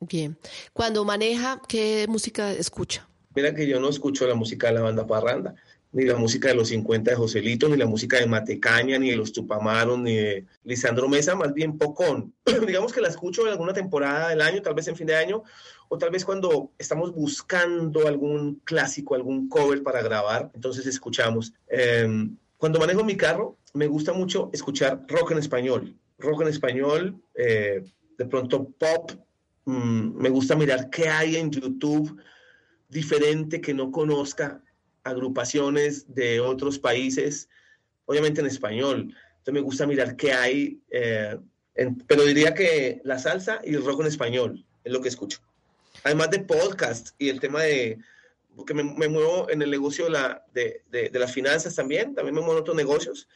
Bien. 0.00 0.36
Cuando 0.72 1.04
maneja, 1.04 1.60
¿qué 1.68 2.06
música 2.08 2.52
escucha? 2.52 3.08
Mira 3.34 3.54
que 3.54 3.66
yo 3.68 3.78
no 3.78 3.88
escucho 3.88 4.26
la 4.26 4.34
música 4.34 4.68
de 4.68 4.74
la 4.74 4.80
banda 4.80 5.06
Parranda, 5.06 5.54
ni 5.92 6.04
la 6.04 6.16
música 6.16 6.48
de 6.48 6.54
los 6.54 6.68
50 6.68 7.10
de 7.10 7.16
Joselito, 7.16 7.68
ni 7.68 7.76
la 7.76 7.86
música 7.86 8.18
de 8.18 8.26
Matecaña, 8.26 8.98
ni 8.98 9.10
de 9.10 9.16
los 9.16 9.32
Tupamaros, 9.32 9.98
ni 9.98 10.14
de 10.14 10.46
Lisandro 10.64 11.08
Mesa, 11.08 11.34
más 11.34 11.52
bien 11.52 11.78
pocón. 11.78 12.32
Digamos 12.66 12.92
que 12.92 13.00
la 13.00 13.08
escucho 13.08 13.42
en 13.42 13.52
alguna 13.52 13.72
temporada 13.72 14.28
del 14.28 14.40
año, 14.40 14.62
tal 14.62 14.74
vez 14.74 14.86
en 14.88 14.96
fin 14.96 15.06
de 15.06 15.16
año, 15.16 15.42
o 15.88 15.98
tal 15.98 16.10
vez 16.10 16.24
cuando 16.24 16.70
estamos 16.78 17.12
buscando 17.12 18.06
algún 18.06 18.60
clásico, 18.64 19.16
algún 19.16 19.48
cover 19.48 19.82
para 19.82 20.02
grabar, 20.02 20.50
entonces 20.54 20.86
escuchamos. 20.86 21.52
Em, 21.68 22.36
cuando 22.56 22.78
manejo 22.78 23.02
mi 23.02 23.16
carro, 23.16 23.56
me 23.74 23.88
gusta 23.88 24.12
mucho 24.12 24.50
escuchar 24.52 25.04
rock 25.08 25.32
en 25.32 25.38
español. 25.38 25.96
Rock 26.18 26.42
en 26.42 26.48
español, 26.48 27.20
eh, 27.34 27.82
de 28.16 28.26
pronto 28.26 28.68
pop. 28.78 29.10
Mm, 29.64 30.16
me 30.16 30.28
gusta 30.28 30.54
mirar 30.54 30.90
qué 30.90 31.08
hay 31.08 31.36
en 31.36 31.50
YouTube 31.50 32.16
diferente 32.88 33.60
que 33.60 33.72
no 33.72 33.90
conozca, 33.90 34.62
agrupaciones 35.04 36.14
de 36.14 36.40
otros 36.40 36.78
países, 36.78 37.48
obviamente 38.06 38.40
en 38.40 38.46
español. 38.46 39.14
Entonces 39.38 39.54
me 39.54 39.60
gusta 39.60 39.86
mirar 39.86 40.16
qué 40.16 40.32
hay, 40.32 40.80
eh, 40.90 41.38
pero 42.06 42.24
diría 42.24 42.54
que 42.54 43.00
la 43.04 43.18
salsa 43.18 43.60
y 43.64 43.74
el 43.74 43.84
rock 43.84 44.00
en 44.00 44.06
español 44.06 44.64
es 44.84 44.92
lo 44.92 45.00
que 45.00 45.08
escucho 45.08 45.40
además 46.04 46.30
de 46.30 46.40
podcast 46.40 47.10
y 47.18 47.28
el 47.28 47.40
tema 47.40 47.62
de, 47.62 47.98
porque 48.56 48.74
me, 48.74 48.82
muevo 48.82 49.48
en 49.50 49.62
el 49.62 49.70
negocio 49.70 50.04
de, 50.04 50.10
la, 50.10 50.44
de, 50.52 50.82
de, 50.90 51.18
las 51.18 51.32
finanzas 51.32 51.74
también, 51.74 52.14
también 52.14 52.34
me 52.34 52.40
muevo 52.40 52.56
en 52.56 52.60
otros 52.60 52.76
negocios. 52.76 53.28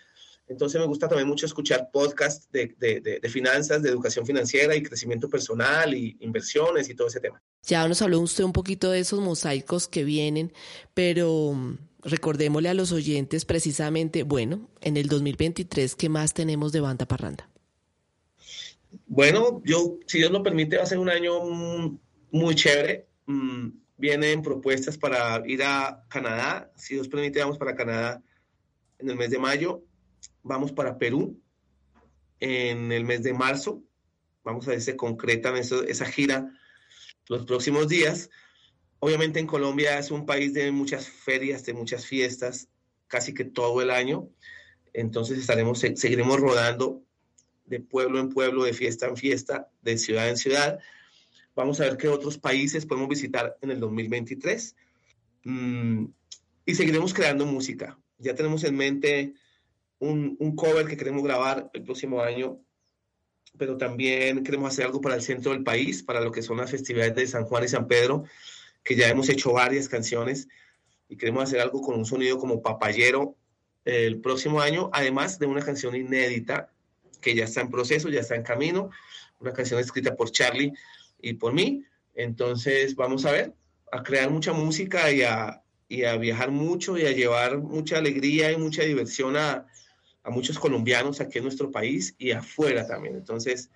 Entonces 0.47 0.79
me 0.79 0.87
gusta 0.87 1.09
también 1.09 1.27
mucho 1.27 1.47
escuchar 1.47 1.89
podcasts 1.91 2.51
de, 2.53 2.75
de, 2.79 3.29
finanzas, 3.31 3.83
de 3.83 3.89
educación 3.89 4.27
financiera 4.27 4.77
y 4.77 4.83
crecimiento 4.83 5.29
personal 5.29 5.95
y 5.95 6.17
inversiones 6.21 6.89
y 6.91 6.95
todo 6.95 7.09
ese 7.09 7.21
tema. 7.21 7.43
Ya 7.63 7.87
nos 7.89 8.03
habló 8.03 8.21
usted 8.21 8.45
un 8.45 8.53
poquito 8.53 8.91
de 8.91 9.01
esos 9.01 9.21
mosaicos 9.21 9.89
que 9.89 10.05
vienen, 10.05 10.53
pero 10.93 11.53
mm, 11.55 11.79
recordémosle 12.03 12.69
a 12.69 12.75
los 12.75 12.93
oyentes 12.93 13.47
precisamente, 13.47 14.23
bueno, 14.23 14.69
en 14.83 14.99
el 14.99 15.09
2023, 15.09 15.97
¿qué 15.97 16.11
más 16.11 16.35
tenemos 16.35 16.73
de 16.73 16.81
banda 16.81 17.07
parranda? 17.07 17.49
Bueno, 19.07 19.63
yo, 19.65 19.99
si 20.07 20.19
Dios 20.19 20.31
lo 20.31 20.43
permite, 20.43 20.77
va 20.77 20.83
a 20.83 20.87
ser 20.87 20.99
un 20.99 21.09
año 21.09 21.41
mm, 21.43 21.99
muy 22.33 22.55
chévere. 22.55 23.07
Mm, 23.27 23.71
vienen 23.97 24.43
propuestas 24.43 24.99
para 24.99 25.43
ir 25.47 25.63
a 25.63 26.05
Canadá. 26.09 26.71
Si 26.77 26.95
Dios 26.95 27.09
permite, 27.09 27.41
vamos 27.41 27.59
para 27.59 27.75
Canadá 27.75 28.23
en 28.99 29.09
el 29.09 29.17
mes 29.17 29.31
de 29.31 29.39
mayo. 29.39 29.83
Vamos 30.45 30.73
para 30.73 30.99
Perú 30.99 31.41
en 32.39 32.93
el 32.93 33.05
mes 33.05 33.23
de 33.23 33.33
marzo. 33.33 33.83
Vamos 34.45 34.69
a 34.69 34.73
ver 34.73 34.81
si 34.81 34.87
se 34.87 34.97
concreta 34.97 35.53
esa 35.59 36.05
gira 36.05 36.53
los 37.29 37.47
próximos 37.47 37.89
días. 37.89 38.29
Obviamente 38.99 39.41
en 39.41 39.47
Colombia 39.47 39.99
es 39.99 40.11
un 40.11 40.27
país 40.27 40.53
de 40.53 40.71
muchas 40.71 41.09
ferias, 41.09 41.65
de 41.65 41.73
muchas 41.73 42.05
fiestas, 42.05 42.69
casi 43.07 43.33
que 43.33 43.47
todo 43.47 43.81
el 43.81 43.91
año. 43.91 44.29
Entonces 44.93 45.39
estaremos, 45.39 45.79
seguiremos 45.81 46.39
rodando 46.39 47.03
de 47.65 47.81
pueblo 47.81 48.21
en 48.21 48.29
pueblo, 48.29 48.65
de 48.65 48.75
fiesta 48.75 49.07
en 49.07 49.17
fiesta, 49.17 49.71
de 49.81 49.97
ciudad 49.97 50.29
en 50.29 50.37
ciudad. 50.37 50.79
Vamos 51.55 51.81
a 51.81 51.85
ver 51.85 51.97
qué 51.97 52.09
otros 52.09 52.37
países 52.37 52.85
podemos 52.85 53.09
visitar 53.09 53.57
en 53.63 53.71
el 53.71 53.81
2023. 53.81 54.77
Mm, 55.45 56.05
y 56.67 56.75
seguiremos 56.75 57.15
creando 57.15 57.47
música. 57.47 57.99
Ya 58.19 58.35
tenemos 58.35 58.63
en 58.65 58.77
mente 58.77 59.35
un, 59.99 60.37
un, 60.41 60.57
cover 60.57 60.87
que 60.87 60.97
queremos 60.97 61.23
grabar 61.23 61.71
el 61.73 61.83
próximo 61.83 62.21
año, 62.21 62.61
pero 63.57 63.77
también 63.77 64.43
queremos 64.43 64.73
hacer 64.73 64.87
algo 64.87 65.01
para 65.01 65.15
el 65.15 65.23
centro 65.23 65.53
del 65.53 65.63
país, 65.63 66.03
para 66.03 66.21
lo 66.21 66.33
que 66.33 66.43
son 66.43 66.57
las 66.57 66.71
festividades 66.71 67.15
de 67.15 67.27
San 67.27 67.45
Juan 67.45 67.65
y 67.65 67.69
San 67.69 67.87
Pedro, 67.87 68.25
que 68.83 68.97
ya 68.97 69.09
hemos 69.09 69.29
hecho 69.29 69.53
varias 69.53 69.89
canciones 69.89 70.49
y 71.09 71.17
queremos 71.17 71.45
hacer 71.45 71.61
algo 71.61 71.81
con 71.81 71.97
un 71.97 72.05
sonido 72.05 72.39
como 72.39 72.63
papayero 72.63 73.37
el 73.85 74.21
próximo 74.21 74.61
año, 74.61 74.91
además 74.93 75.39
de 75.39 75.47
una 75.47 75.63
canción 75.63 75.95
inédita 75.95 76.71
que 77.21 77.35
ya 77.35 77.45
está 77.45 77.61
en 77.61 77.71
proceso, 77.71 78.09
ya 78.09 78.21
está 78.21 78.35
en 78.35 78.43
camino, 78.43 78.91
una 79.41 79.53
canción 79.53 79.81
escrita 79.81 80.15
por 80.17 80.31
Charlie 80.31 80.73
y 81.21 81.35
por 81.35 81.53
mí. 81.53 81.85
Entonces 82.15 82.97
vamos 82.97 83.25
a 83.25 83.33
ver, 83.33 83.55
a 83.93 84.03
crear 84.03 84.31
mucha 84.31 84.53
música 84.53 85.11
y 85.11 85.23
a, 85.23 85.63
y 85.89 86.05
a 86.05 86.17
viajar 86.17 86.51
mucho 86.51 86.99
y 86.99 87.07
a 87.07 87.13
llevar 87.13 87.59
mucha 87.59 87.99
alegría 87.99 88.53
y 88.53 88.57
mucha 88.57 88.83
diversión 88.83 89.37
a, 89.37 89.67
a 90.25 90.31
muchos 90.31 90.59
colombianos 90.59 91.21
aquí 91.21 91.39
en 91.39 91.45
nuestro 91.45 91.71
país 91.71 92.15
y 92.19 92.33
afuera 92.33 92.87
también. 92.87 93.15
Entonces, 93.15 93.71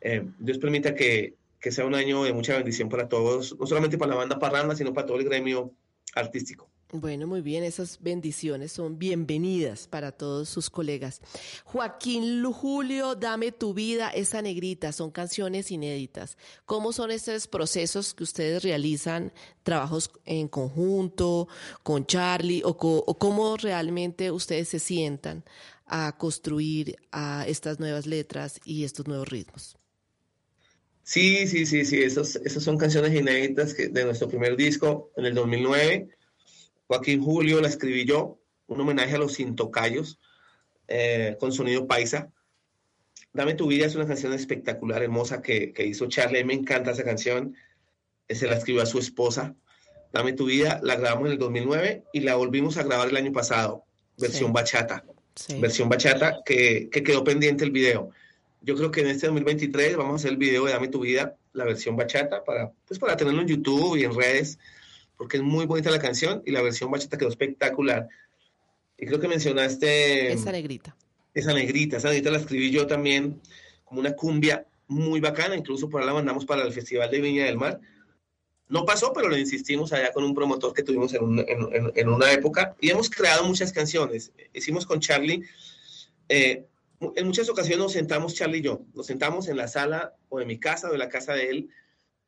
eh, 0.00 0.24
Dios 0.38 0.58
permita 0.58 0.94
que, 0.94 1.34
que 1.58 1.72
sea 1.72 1.86
un 1.86 1.94
año 1.94 2.22
de 2.22 2.32
mucha 2.32 2.54
bendición 2.54 2.88
para 2.88 3.08
todos, 3.08 3.58
no 3.58 3.66
solamente 3.66 3.98
para 3.98 4.10
la 4.10 4.16
banda 4.16 4.38
Parranda, 4.38 4.76
sino 4.76 4.92
para 4.92 5.06
todo 5.06 5.18
el 5.18 5.24
gremio 5.24 5.72
artístico. 6.14 6.70
Bueno, 6.92 7.26
muy 7.26 7.40
bien, 7.40 7.64
esas 7.64 7.98
bendiciones 8.00 8.70
son 8.70 8.96
bienvenidas 8.96 9.88
para 9.88 10.12
todos 10.12 10.48
sus 10.48 10.70
colegas. 10.70 11.20
Joaquín 11.64 12.44
Julio, 12.52 13.16
Dame 13.16 13.50
tu 13.50 13.74
vida, 13.74 14.10
esa 14.10 14.40
negrita, 14.40 14.92
son 14.92 15.10
canciones 15.10 15.72
inéditas. 15.72 16.38
¿Cómo 16.64 16.92
son 16.92 17.10
estos 17.10 17.48
procesos 17.48 18.14
que 18.14 18.22
ustedes 18.22 18.62
realizan, 18.62 19.32
trabajos 19.64 20.12
en 20.24 20.46
conjunto, 20.46 21.48
con 21.82 22.06
Charlie, 22.06 22.62
o, 22.64 22.76
cómo 22.76 23.56
realmente 23.56 24.30
ustedes 24.30 24.68
se 24.68 24.78
sientan 24.78 25.42
a 25.86 26.16
construir 26.16 26.96
estas 27.48 27.80
nuevas 27.80 28.06
letras 28.06 28.60
y 28.64 28.84
estos 28.84 29.08
nuevos 29.08 29.28
ritmos? 29.28 29.76
Sí, 31.02 31.48
sí, 31.48 31.66
sí, 31.66 31.84
sí, 31.84 32.00
esas, 32.00 32.36
esas 32.36 32.62
son 32.62 32.78
canciones 32.78 33.12
inéditas 33.12 33.76
de 33.76 34.04
nuestro 34.04 34.28
primer 34.28 34.56
disco 34.56 35.10
en 35.16 35.26
el 35.26 35.34
2009 35.34 36.15
Joaquín 36.86 37.22
Julio 37.22 37.60
la 37.60 37.68
escribí 37.68 38.04
yo, 38.04 38.38
un 38.66 38.80
homenaje 38.80 39.14
a 39.14 39.18
los 39.18 39.40
Intocayos, 39.40 40.18
eh, 40.88 41.36
con 41.40 41.52
sonido 41.52 41.86
paisa. 41.86 42.30
Dame 43.32 43.54
tu 43.54 43.66
vida 43.66 43.86
es 43.86 43.94
una 43.94 44.06
canción 44.06 44.32
espectacular, 44.32 45.02
hermosa 45.02 45.42
que, 45.42 45.72
que 45.72 45.84
hizo 45.84 46.06
Charlie. 46.06 46.44
me 46.44 46.54
encanta 46.54 46.92
esa 46.92 47.04
canción. 47.04 47.54
Se 48.28 48.46
la 48.46 48.56
escribió 48.56 48.82
a 48.82 48.86
su 48.86 48.98
esposa. 48.98 49.54
Dame 50.12 50.32
tu 50.32 50.46
vida, 50.46 50.80
la 50.82 50.96
grabamos 50.96 51.26
en 51.26 51.32
el 51.32 51.38
2009 51.38 52.04
y 52.12 52.20
la 52.20 52.36
volvimos 52.36 52.78
a 52.78 52.84
grabar 52.84 53.08
el 53.08 53.16
año 53.16 53.32
pasado, 53.32 53.84
versión 54.16 54.52
bachata. 54.52 55.04
Versión 55.58 55.90
bachata 55.90 56.38
que, 56.44 56.88
que, 56.90 57.02
quedó 57.02 57.22
pendiente 57.22 57.64
el 57.64 57.70
video. 57.70 58.10
Yo 58.62 58.74
creo 58.76 58.90
que 58.90 59.02
en 59.02 59.08
este 59.08 59.26
2023 59.26 59.96
vamos 59.96 60.12
a 60.12 60.16
hacer 60.16 60.30
el 60.30 60.38
video 60.38 60.64
de 60.64 60.72
Dame 60.72 60.88
tu 60.88 61.00
vida, 61.00 61.36
la 61.52 61.64
versión 61.64 61.96
bachata, 61.96 62.42
para, 62.44 62.72
pues 62.86 62.98
para 62.98 63.16
tenerlo 63.16 63.42
en 63.42 63.48
YouTube 63.48 63.96
y 63.96 64.04
en 64.04 64.14
redes, 64.14 64.58
porque 65.16 65.38
es 65.38 65.42
muy 65.42 65.66
bonita 65.66 65.90
la 65.90 65.98
canción 65.98 66.42
y 66.44 66.50
la 66.50 66.62
versión 66.62 66.90
bachata 66.90 67.18
quedó 67.18 67.28
espectacular. 67.28 68.08
Y 68.98 69.06
creo 69.06 69.20
que 69.20 69.28
mencionaste... 69.28 70.32
Esa 70.32 70.52
negrita. 70.52 70.96
Esa 71.34 71.52
negrita, 71.52 71.98
esa 71.98 72.08
negrita 72.08 72.30
la 72.30 72.38
escribí 72.38 72.70
yo 72.70 72.86
también 72.86 73.40
como 73.84 74.00
una 74.00 74.14
cumbia 74.14 74.66
muy 74.88 75.20
bacana, 75.20 75.56
incluso 75.56 75.88
por 75.88 76.00
ahí 76.00 76.06
la 76.06 76.14
mandamos 76.14 76.46
para 76.46 76.62
el 76.62 76.72
Festival 76.72 77.10
de 77.10 77.20
Viña 77.20 77.44
del 77.44 77.58
Mar 77.58 77.80
no 78.68 78.84
pasó, 78.84 79.12
pero 79.12 79.28
le 79.28 79.38
insistimos 79.38 79.92
allá 79.92 80.12
con 80.12 80.24
un 80.24 80.34
promotor 80.34 80.72
que 80.72 80.82
tuvimos 80.82 81.14
en, 81.14 82.08
una 82.08 82.32
época 82.32 82.74
y 82.80 82.90
hemos 82.90 83.08
creado 83.08 83.44
muchas 83.44 83.72
canciones. 83.72 84.32
Hicimos 84.52 84.86
con 84.86 85.00
Charlie, 85.00 85.44
eh, 86.28 86.66
en 87.00 87.26
muchas 87.26 87.48
ocasiones 87.48 87.78
nos 87.78 87.92
sentamos 87.92 88.34
Charlie 88.34 88.58
y 88.58 88.62
yo, 88.62 88.82
nos 88.94 89.06
sentamos 89.06 89.48
en 89.48 89.56
la 89.56 89.68
sala 89.68 90.14
o 90.28 90.40
en 90.40 90.48
mi 90.48 90.58
casa 90.58 90.90
o 90.90 90.94
en 90.94 90.98
la 90.98 91.08
casa 91.08 91.34
de 91.34 91.50
él 91.50 91.70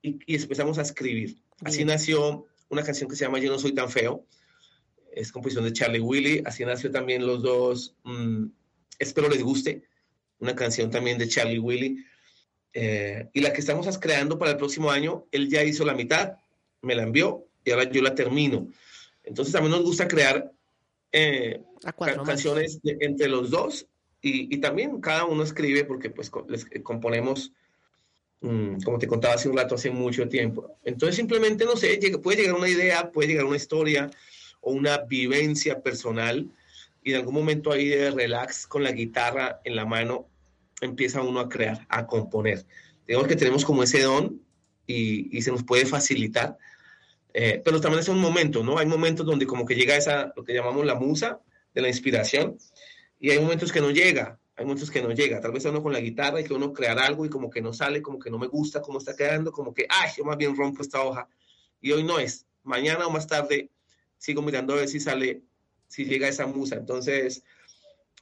y, 0.03 0.19
empezamos 0.35 0.79
a 0.79 0.83
escribir. 0.83 1.39
Así 1.65 1.85
nació 1.85 2.47
una 2.69 2.83
canción 2.83 3.09
que 3.09 3.17
se 3.17 3.25
llama 3.25 3.39
Yo 3.39 3.51
no 3.51 3.59
soy 3.59 3.73
tan 3.73 3.91
feo, 3.91 4.27
es 5.13 5.33
composición 5.33 5.65
de 5.65 5.73
Charlie 5.73 6.01
Willy, 6.01 6.43
así 6.45 6.65
nació 6.65 6.91
también 6.91 7.27
los 7.27 7.43
dos, 7.43 7.97
mm, 8.05 8.47
espero 8.99 9.29
les 9.29 9.43
guste, 9.43 9.83
una 10.39 10.55
canción 10.55 10.91
también 10.91 11.19
de 11.19 11.29
Charlie 11.29 11.59
Willy. 11.59 12.05
Eh, 12.73 13.29
y 13.33 13.41
la 13.41 13.53
que 13.53 13.61
estamos 13.61 13.99
creando 13.99 14.39
para 14.39 14.53
el 14.53 14.57
próximo 14.57 14.91
año, 14.91 15.27
él 15.33 15.49
ya 15.49 15.65
hizo 15.65 15.85
la 15.85 15.95
mitad, 15.95 16.35
me 16.83 16.95
la 16.95 17.03
envió 17.03 17.47
y 17.65 17.71
ahora 17.71 17.91
yo 17.91 18.03
la 18.03 18.15
termino. 18.15 18.69
Entonces 19.25 19.53
también 19.53 19.73
nos 19.73 19.83
gusta 19.83 20.07
crear 20.07 20.53
eh, 21.13 21.63
canciones 22.25 22.81
entre 22.85 23.29
los 23.29 23.51
dos 23.51 23.87
y, 24.21 24.59
también 24.59 25.01
cada 25.01 25.25
uno 25.25 25.43
escribe 25.43 25.85
porque 25.85 26.11
pues 26.11 26.31
les 26.49 26.67
eh, 26.71 26.83
componemos, 26.83 27.53
como 28.41 28.99
te 28.99 29.07
contaba 29.07 29.35
hace 29.35 29.49
un 29.49 29.57
rato, 29.57 29.75
hace 29.75 29.91
mucho 29.91 30.29
tiempo. 30.29 30.79
Entonces 30.85 31.17
simplemente, 31.17 31.65
no 31.65 31.77
sé, 31.77 31.99
puede 32.23 32.43
llegar 32.43 32.55
una 32.55 32.69
idea, 32.69 33.11
puede 33.11 33.29
llegar 33.29 33.45
una 33.45 33.57
historia 33.57 34.11
o 34.61 34.73
una 34.73 34.99
vivencia 34.99 35.81
personal 35.81 36.49
y 37.03 37.13
en 37.13 37.17
algún 37.17 37.35
momento 37.35 37.73
ahí 37.73 37.89
de 37.89 38.11
relax 38.11 38.67
con 38.67 38.83
la 38.83 38.93
guitarra 38.93 39.61
en 39.65 39.77
la 39.77 39.85
mano 39.85 40.29
empieza 40.81 41.23
uno 41.23 41.41
a 41.41 41.49
crear, 41.49 41.87
a 41.89 42.07
componer. 42.07 42.65
Digamos 43.07 43.29
que 43.29 43.37
tenemos 43.37 43.65
como 43.65 43.83
ese 43.83 44.03
don 44.03 44.41
y, 44.87 45.41
se 45.43 45.51
nos 45.51 45.65
puede 45.65 45.85
facilitar, 45.85 46.57
eh, 47.35 47.61
pero 47.65 47.81
también 47.81 48.01
es 48.01 48.09
un 48.09 48.19
momento, 48.19 48.63
¿no? 48.63 48.79
Hay 48.79 48.87
momentos 48.87 49.27
donde 49.27 49.47
como 49.47 49.67
que 49.67 49.75
llega 49.75 49.97
esa, 49.97 50.33
lo 50.37 50.45
que 50.45 50.55
llamamos 50.55 50.87
la 50.87 50.95
musa 50.95 51.41
de 51.75 51.83
la 51.83 51.89
inspiración, 51.89 52.57
y 53.21 53.31
hay 53.31 53.39
momentos 53.39 53.73
que 53.73 53.81
no 53.81 53.91
llega, 53.91 54.39
hay 54.59 54.65
momentos 54.65 54.91
que 54.91 55.01
no 55.01 55.13
llega. 55.13 55.41
Tal 55.41 55.53
vez 55.53 55.65
uno 55.67 55.81
con 55.81 55.93
la 55.93 56.01
guitarra 56.01 56.41
y 56.41 56.45
que 56.45 56.53
uno 56.53 56.73
crear 56.73 56.99
algo 56.99 57.25
y 57.25 57.31
como 57.31 57.49
que 57.49 57.63
no 57.63 57.73
sale, 57.73 58.03
como 58.03 58.19
que 58.19 58.29
no 58.29 58.39
me 58.39 58.49
gusta 58.49 58.83
cómo 58.83 58.99
está 58.99 59.15
quedando, 59.15 59.53
como 59.53 59.73
que, 59.73 59.87
ay, 59.89 60.11
yo 60.17 60.25
más 60.25 60.37
bien 60.37 60.57
rompo 60.57 60.83
esta 60.83 61.01
hoja. 61.01 61.29
Y 61.81 61.93
hoy 61.93 62.03
no 62.03 62.19
es. 62.19 62.45
Mañana 62.65 63.07
o 63.07 63.11
más 63.11 63.29
tarde 63.29 63.71
sigo 64.19 64.43
mirando 64.43 64.75
a 64.75 64.79
ver 64.79 64.89
si 64.89 64.99
sale, 64.99 65.43
si 65.87 66.07
llega 66.07 66.27
esa 66.27 66.49
musa. 66.49 66.75
Entonces, 66.75 67.45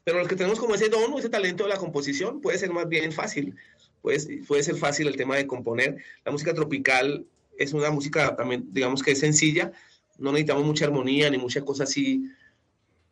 pero 0.04 0.18
los 0.18 0.28
que 0.28 0.36
tenemos 0.36 0.58
como 0.58 0.74
ese 0.74 0.90
don 0.90 1.10
o 1.10 1.18
ese 1.18 1.30
talento 1.30 1.64
de 1.64 1.70
la 1.70 1.78
composición 1.78 2.42
puede 2.42 2.58
ser 2.58 2.70
más 2.70 2.86
bien 2.86 3.12
fácil. 3.12 3.56
Puede, 4.02 4.44
puede 4.46 4.62
ser 4.62 4.76
fácil 4.76 5.08
el 5.08 5.16
tema 5.16 5.36
de 5.36 5.46
componer. 5.46 5.96
La 6.22 6.32
música 6.32 6.52
tropical 6.52 7.24
es 7.56 7.72
una 7.72 7.90
música 7.90 8.36
también, 8.36 8.66
digamos 8.72 9.02
que 9.02 9.12
es 9.12 9.20
sencilla. 9.20 9.72
No 10.18 10.32
necesitamos 10.32 10.66
mucha 10.66 10.84
armonía 10.84 11.30
ni 11.30 11.38
mucha 11.38 11.62
cosa 11.62 11.84
así. 11.84 12.30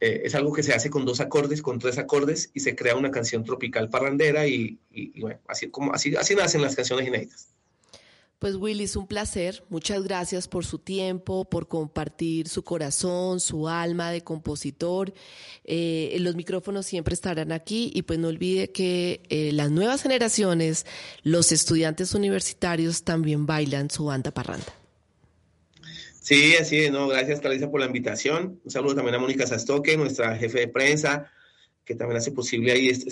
Eh, 0.01 0.23
es 0.25 0.35
algo 0.35 0.53
que 0.53 0.63
se 0.63 0.75
hace 0.75 0.91
con 0.91 1.05
dos 1.05 1.21
acordes, 1.21 1.63
con 1.63 1.79
tres 1.79 1.99
acordes 1.99 2.51
y 2.53 2.61
se 2.61 2.75
crea 2.75 2.97
una 2.97 3.11
canción 3.11 3.45
tropical 3.45 3.89
parrandera 3.89 4.47
y, 4.47 4.79
y, 4.91 5.21
bueno, 5.21 5.41
así, 5.49 5.71
como, 5.71 5.93
así, 5.93 6.15
así 6.17 6.35
nacen 6.35 6.63
las 6.63 6.77
canciones 6.77 7.07
inéditas. 7.07 7.49
Pues 8.45 8.57
Willy, 8.57 8.85
es 8.85 8.97
un 8.97 9.07
placer. 9.07 9.65
Muchas 9.71 10.03
gracias 10.03 10.49
por 10.49 10.67
su 10.67 10.79
tiempo, 10.79 11.47
por 11.47 11.67
compartir 11.67 12.49
su 12.49 12.63
corazón, 12.63 13.41
su 13.41 13.69
alma 13.69 14.11
de 14.11 14.23
compositor. 14.23 15.15
Eh, 15.65 16.15
los 16.21 16.35
micrófonos 16.35 16.85
siempre 16.85 17.15
estarán 17.15 17.53
aquí 17.53 17.91
y 17.95 18.03
pues 18.03 18.19
no 18.19 18.29
olvide 18.29 18.71
que 18.71 19.23
eh, 19.31 19.53
las 19.53 19.71
nuevas 19.71 20.03
generaciones, 20.03 20.85
los 21.23 21.53
estudiantes 21.53 22.15
universitarios 22.15 23.05
también 23.05 23.47
bailan 23.47 23.89
su 23.89 24.05
banda 24.05 24.31
parranda. 24.31 24.84
Sí, 26.25 26.57
así 26.57 26.79
es. 26.85 26.91
No, 26.91 27.07
gracias, 27.07 27.41
Clarisa, 27.41 27.71
por 27.71 27.81
la 27.81 27.87
invitación. 27.87 28.61
Un 28.65 28.71
saludo 28.71 28.95
también 28.95 29.15
a 29.15 29.19
Mónica 29.19 29.47
Sastoque, 29.47 29.97
nuestra 29.97 30.37
jefe 30.37 30.61
de 30.61 30.69
prensa, 30.69 31.31
que 31.85 31.95
también 31.95 32.17
hace 32.17 32.33
posible 32.33 32.73
ahí 32.73 32.89
este, 32.89 33.11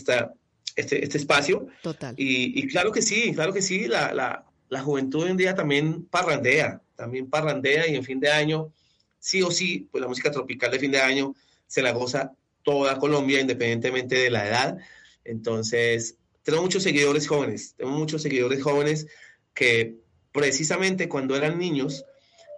este, 0.77 1.05
este 1.05 1.18
espacio. 1.18 1.66
Total. 1.83 2.14
Y, 2.16 2.66
claro 2.68 2.90
que 2.90 3.03
sí, 3.03 3.33
claro 3.35 3.53
que 3.53 3.61
sí, 3.61 3.87
la, 3.87 4.14
la 4.14 4.46
la 4.72 4.81
juventud 4.81 5.25
hoy 5.25 5.31
en 5.33 5.37
día 5.37 5.55
también 5.55 6.07
parrandea, 6.07 6.81
también 6.96 7.29
parrandea 7.29 7.87
y 7.87 7.94
en 7.94 8.05
fin 8.05 8.18
de 8.18 8.31
año, 8.31 8.72
sí 9.18 9.42
o 9.42 9.51
sí, 9.51 9.87
pues 9.92 10.01
la 10.01 10.09
música 10.09 10.31
tropical 10.31 10.70
de 10.70 10.79
fin 10.79 10.90
de 10.90 10.98
año 10.98 11.35
se 11.66 11.83
la 11.83 11.92
goza 11.92 12.33
toda 12.62 12.98
Colombia, 12.98 13.38
independientemente 13.38 14.14
de 14.14 14.31
la 14.31 14.48
edad. 14.48 14.79
Entonces, 15.25 16.16
tenemos 16.42 16.64
muchos 16.64 16.85
seguidores 16.85 17.29
jóvenes, 17.29 17.75
tenemos 17.77 17.98
muchos 17.98 18.22
seguidores 18.22 18.62
jóvenes 18.62 19.09
que 19.53 19.96
precisamente 20.33 21.07
cuando 21.07 21.37
eran 21.37 21.59
niños 21.59 22.07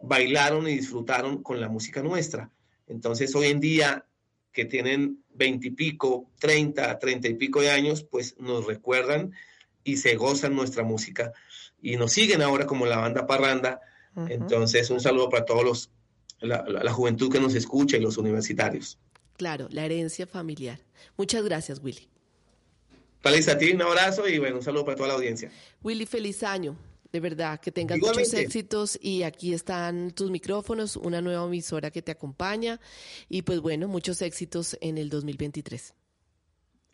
bailaron 0.06 0.68
y 0.68 0.76
disfrutaron 0.76 1.42
con 1.42 1.60
la 1.60 1.68
música 1.68 2.02
nuestra. 2.02 2.50
Entonces, 2.86 3.34
hoy 3.34 3.48
en 3.48 3.60
día 3.60 4.06
que 4.52 4.64
tienen 4.64 5.24
veintipico, 5.34 6.30
treinta, 6.38 6.98
treinta 6.98 7.28
y 7.28 7.34
pico 7.34 7.60
de 7.60 7.70
años, 7.70 8.04
pues 8.04 8.36
nos 8.38 8.66
recuerdan 8.66 9.32
y 9.82 9.96
se 9.96 10.14
gozan 10.14 10.54
nuestra 10.54 10.84
música 10.84 11.32
y 11.82 11.96
nos 11.96 12.12
siguen 12.12 12.40
ahora 12.40 12.66
como 12.66 12.86
la 12.86 12.98
banda 12.98 13.26
Parranda. 13.26 13.80
Entonces, 14.28 14.90
un 14.90 15.00
saludo 15.00 15.28
para 15.28 15.44
todos 15.44 15.64
los, 15.64 15.90
la, 16.40 16.92
juventud 16.92 17.32
que 17.32 17.40
nos 17.40 17.54
escucha 17.54 17.96
y 17.96 18.00
los 18.00 18.16
universitarios. 18.16 18.96
Claro, 19.36 19.66
la 19.70 19.84
herencia 19.84 20.26
familiar. 20.26 20.78
Muchas 21.16 21.44
gracias, 21.44 21.80
Willy. 21.82 22.08
Feliz 23.20 23.48
a 23.48 23.58
ti, 23.58 23.72
un 23.72 23.82
abrazo 23.82 24.28
y 24.28 24.38
bueno, 24.38 24.56
un 24.56 24.62
saludo 24.62 24.84
para 24.84 24.96
toda 24.96 25.08
la 25.08 25.14
audiencia. 25.14 25.50
Willy, 25.82 26.06
feliz 26.06 26.42
año. 26.44 26.76
De 27.14 27.20
verdad, 27.20 27.60
que 27.60 27.70
tengas 27.70 28.00
muchos 28.00 28.34
éxitos 28.34 28.98
y 29.00 29.22
aquí 29.22 29.54
están 29.54 30.10
tus 30.10 30.32
micrófonos, 30.32 30.96
una 30.96 31.20
nueva 31.20 31.46
emisora 31.46 31.92
que 31.92 32.02
te 32.02 32.10
acompaña 32.10 32.80
y 33.28 33.42
pues 33.42 33.60
bueno, 33.60 33.86
muchos 33.86 34.20
éxitos 34.20 34.76
en 34.80 34.98
el 34.98 35.10
2023. 35.10 35.94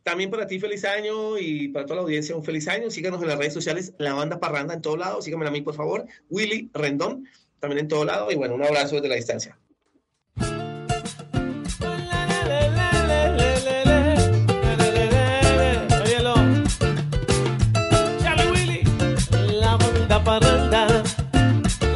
También 0.02 0.30
para 0.30 0.46
ti 0.46 0.60
feliz 0.60 0.84
año 0.84 1.38
y 1.38 1.68
para 1.68 1.86
toda 1.86 1.96
la 1.96 2.02
audiencia 2.02 2.36
un 2.36 2.44
feliz 2.44 2.68
año. 2.68 2.90
Síganos 2.90 3.22
en 3.22 3.28
las 3.28 3.38
redes 3.38 3.54
sociales, 3.54 3.94
La 3.96 4.12
Banda 4.12 4.38
Parranda 4.38 4.74
en 4.74 4.82
todos 4.82 4.98
lados. 4.98 5.24
Síganme 5.24 5.46
a 5.46 5.50
mí, 5.50 5.62
por 5.62 5.74
favor. 5.74 6.04
Willy 6.28 6.70
Rendón, 6.74 7.26
también 7.58 7.78
en 7.78 7.88
todo 7.88 8.04
lado. 8.04 8.30
Y 8.30 8.34
bueno, 8.34 8.56
un 8.56 8.62
abrazo 8.62 8.96
desde 8.96 9.08
la 9.08 9.14
distancia. 9.14 9.58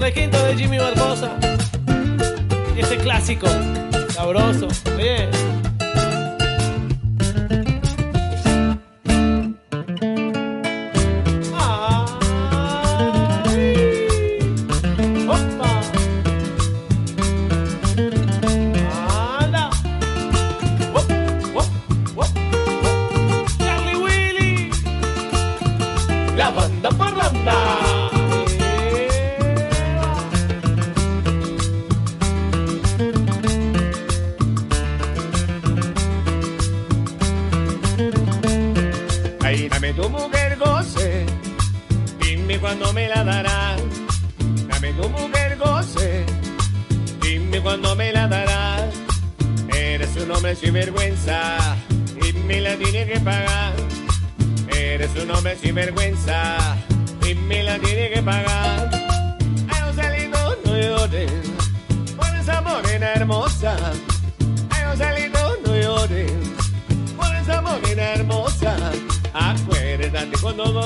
Requinto 0.04 0.36
de 0.44 0.54
Jimmy 0.54 0.76
Barbosa. 0.76 1.30
Ese 2.76 2.98
clásico, 2.98 3.46
sabroso. 4.10 4.68
Bien. 4.98 5.30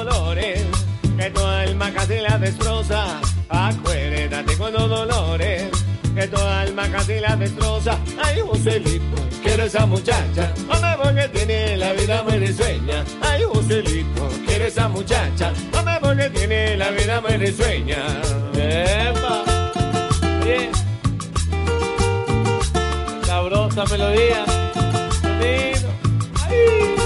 Dolores 0.08 0.64
que 1.16 1.30
tu 1.30 1.40
alma 1.44 1.90
casi 1.92 2.20
la 2.20 2.38
destroza. 2.38 3.20
Acuérdate 3.48 4.56
cuando 4.56 4.88
dolores 4.88 5.68
que 6.14 6.26
tu 6.26 6.40
alma 6.40 6.88
casi 6.90 7.20
la 7.20 7.36
destroza. 7.36 7.98
Ay, 8.22 8.40
Joselito, 8.40 9.16
quiero 9.42 9.64
esa 9.64 9.86
muchacha, 9.86 10.52
hombre, 10.68 10.90
porque 11.02 11.28
tiene 11.28 11.76
la 11.76 11.92
vida 11.92 12.22
muy 12.22 12.38
risueña. 12.38 13.04
Ay, 13.20 13.42
Joselito, 13.44 14.28
quiero 14.46 14.64
esa 14.64 14.88
muchacha, 14.88 15.52
hombre, 15.76 15.94
porque 16.00 16.30
tiene 16.30 16.76
la 16.76 16.90
vida 16.90 17.20
muy 17.20 17.36
risueña. 17.36 17.98
¡Epa! 18.54 19.44
Bien. 20.44 20.70
Sabrosa 23.24 23.84
melodía. 23.86 24.44
Sonido. 25.22 25.88
¡Ay! 26.48 26.97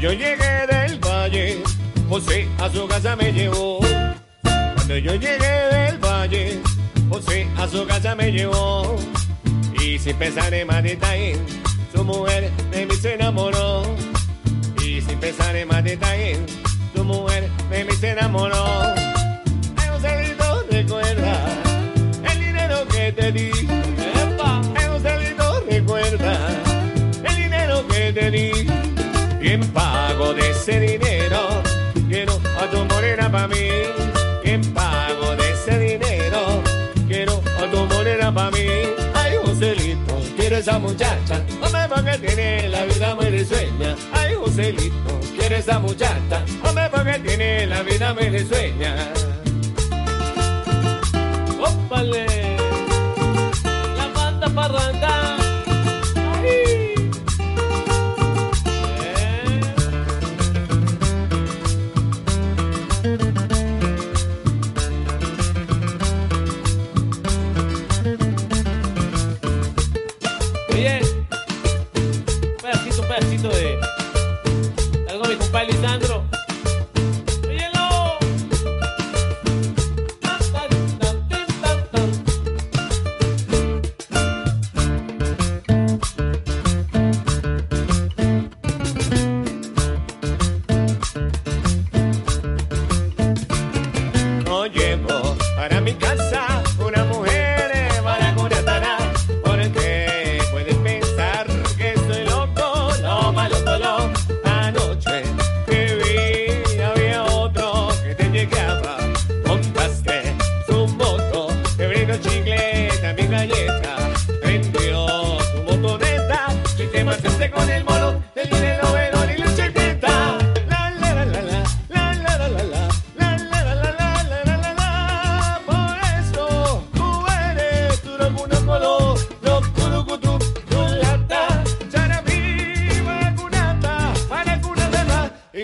Yo 0.00 0.12
llegué 0.12 0.66
del 0.66 0.98
valle, 0.98 1.62
José 2.08 2.48
a 2.58 2.70
su 2.70 2.88
casa 2.88 3.16
me 3.16 3.32
llevó. 3.32 3.80
Cuando 4.42 4.96
yo 4.96 5.14
llegué 5.14 5.38
del 5.38 5.98
valle, 5.98 6.58
José 7.10 7.46
a 7.58 7.68
su 7.68 7.86
casa 7.86 8.14
me 8.14 8.32
llevó. 8.32 8.96
Y 9.78 9.98
sin 9.98 10.16
pensar 10.16 10.54
en 10.54 10.66
más 10.68 10.82
detalle, 10.82 11.36
su 11.94 12.02
mujer 12.02 12.50
de 12.70 12.86
mí 12.86 12.94
se 12.94 13.14
enamoró. 13.14 13.82
Y 14.82 15.02
sin 15.02 15.18
pensar 15.18 15.54
en 15.54 15.68
más 15.68 15.84
detalle, 15.84 16.38
su 16.94 17.04
mujer 17.04 17.50
de 17.70 17.84
mí 17.84 17.92
se 17.92 18.10
enamoró. 18.12 18.94
Ay, 19.76 19.88
Joselito, 19.90 20.64
recuerda 20.70 21.46
el 22.32 22.40
dinero 22.40 22.88
que 22.88 23.12
te 23.12 23.32
di. 23.32 23.50
Ay, 24.76 24.86
Joselito, 24.88 25.62
recuerda 25.68 26.38
el 27.22 27.36
dinero 27.36 27.86
que 27.88 28.12
te 28.14 28.30
di. 28.30 28.70
De 29.50 29.54
ese 30.60 30.78
dinero, 30.78 31.62
quiero 32.10 32.38
a 32.60 32.66
tu 32.70 32.84
morena 32.84 33.32
para 33.32 33.48
mí. 33.48 33.68
En 34.44 34.60
pago 34.74 35.34
de 35.36 35.52
ese 35.52 35.78
dinero, 35.78 36.62
quiero 37.08 37.40
a 37.58 37.70
tu 37.70 37.86
morena 37.86 38.32
para 38.32 38.50
mí. 38.50 38.66
Ay, 39.14 39.36
Joselito, 39.42 40.20
quiero 40.36 40.56
esa 40.58 40.78
muchacha, 40.78 41.42
hombre, 41.62 41.80
porque 41.88 42.18
tiene 42.18 42.68
la 42.68 42.84
vida 42.84 43.14
muy 43.14 43.30
risueña. 43.30 43.96
Ay, 44.12 44.34
Joselito, 44.34 45.20
quiero 45.38 45.56
esa 45.56 45.78
muchacha, 45.78 46.44
hombre, 46.62 46.90
porque 46.90 47.18
tiene 47.20 47.66
la 47.66 47.82
vida 47.82 48.12
muy 48.12 48.28
risueña. 48.28 48.94
¡Ópale! 51.58 52.39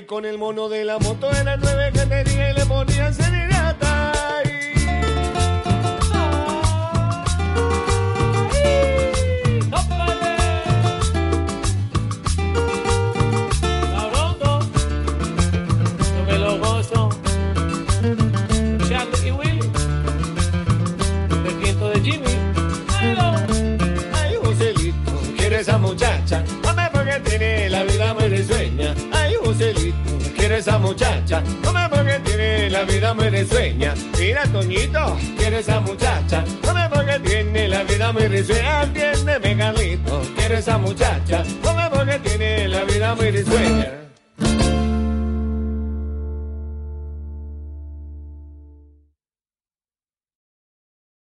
Con 0.06 0.24
el 0.24 0.38
mono 0.38 0.68
de 0.68 0.84
la 0.84 1.00
moto 1.00 1.28
era 1.32 1.56
nueve 1.56 1.90
que 1.92 2.06
tenía 2.06 2.50
y 2.50 2.54
le 2.54 2.64
ponían 2.64 3.12
serenata. 3.12 4.12
¡Ópale! 9.72 10.36
Sabroso. 13.90 14.60
Yo 16.14 16.22
me 16.24 16.38
lo 16.38 16.60
esa 30.66 30.78
muchacha. 30.78 31.42
Hombre, 31.64 31.82
porque 31.88 32.18
tiene 32.24 32.70
la 32.70 32.82
vida 32.82 33.14
muy 33.14 33.28
risueña 33.28 33.94
Mira, 34.18 34.42
Toñito, 34.50 35.16
quiero 35.38 35.58
esa 35.58 35.78
muchacha. 35.78 36.44
Hombre, 36.66 36.82
porque 36.92 37.20
tiene 37.20 37.68
la 37.68 37.84
vida 37.84 38.12
muy 38.12 38.26
risueña 38.26 38.80
Atiéndeme, 38.80 39.56
Carlito, 39.56 40.22
quiero 40.34 40.56
esa 40.56 40.76
muchacha. 40.76 41.44
Hombre, 41.62 41.84
porque 41.92 42.18
tiene 42.18 42.66
la 42.66 42.82
vida 42.82 43.14
muy 43.14 43.30
risueña 43.30 44.05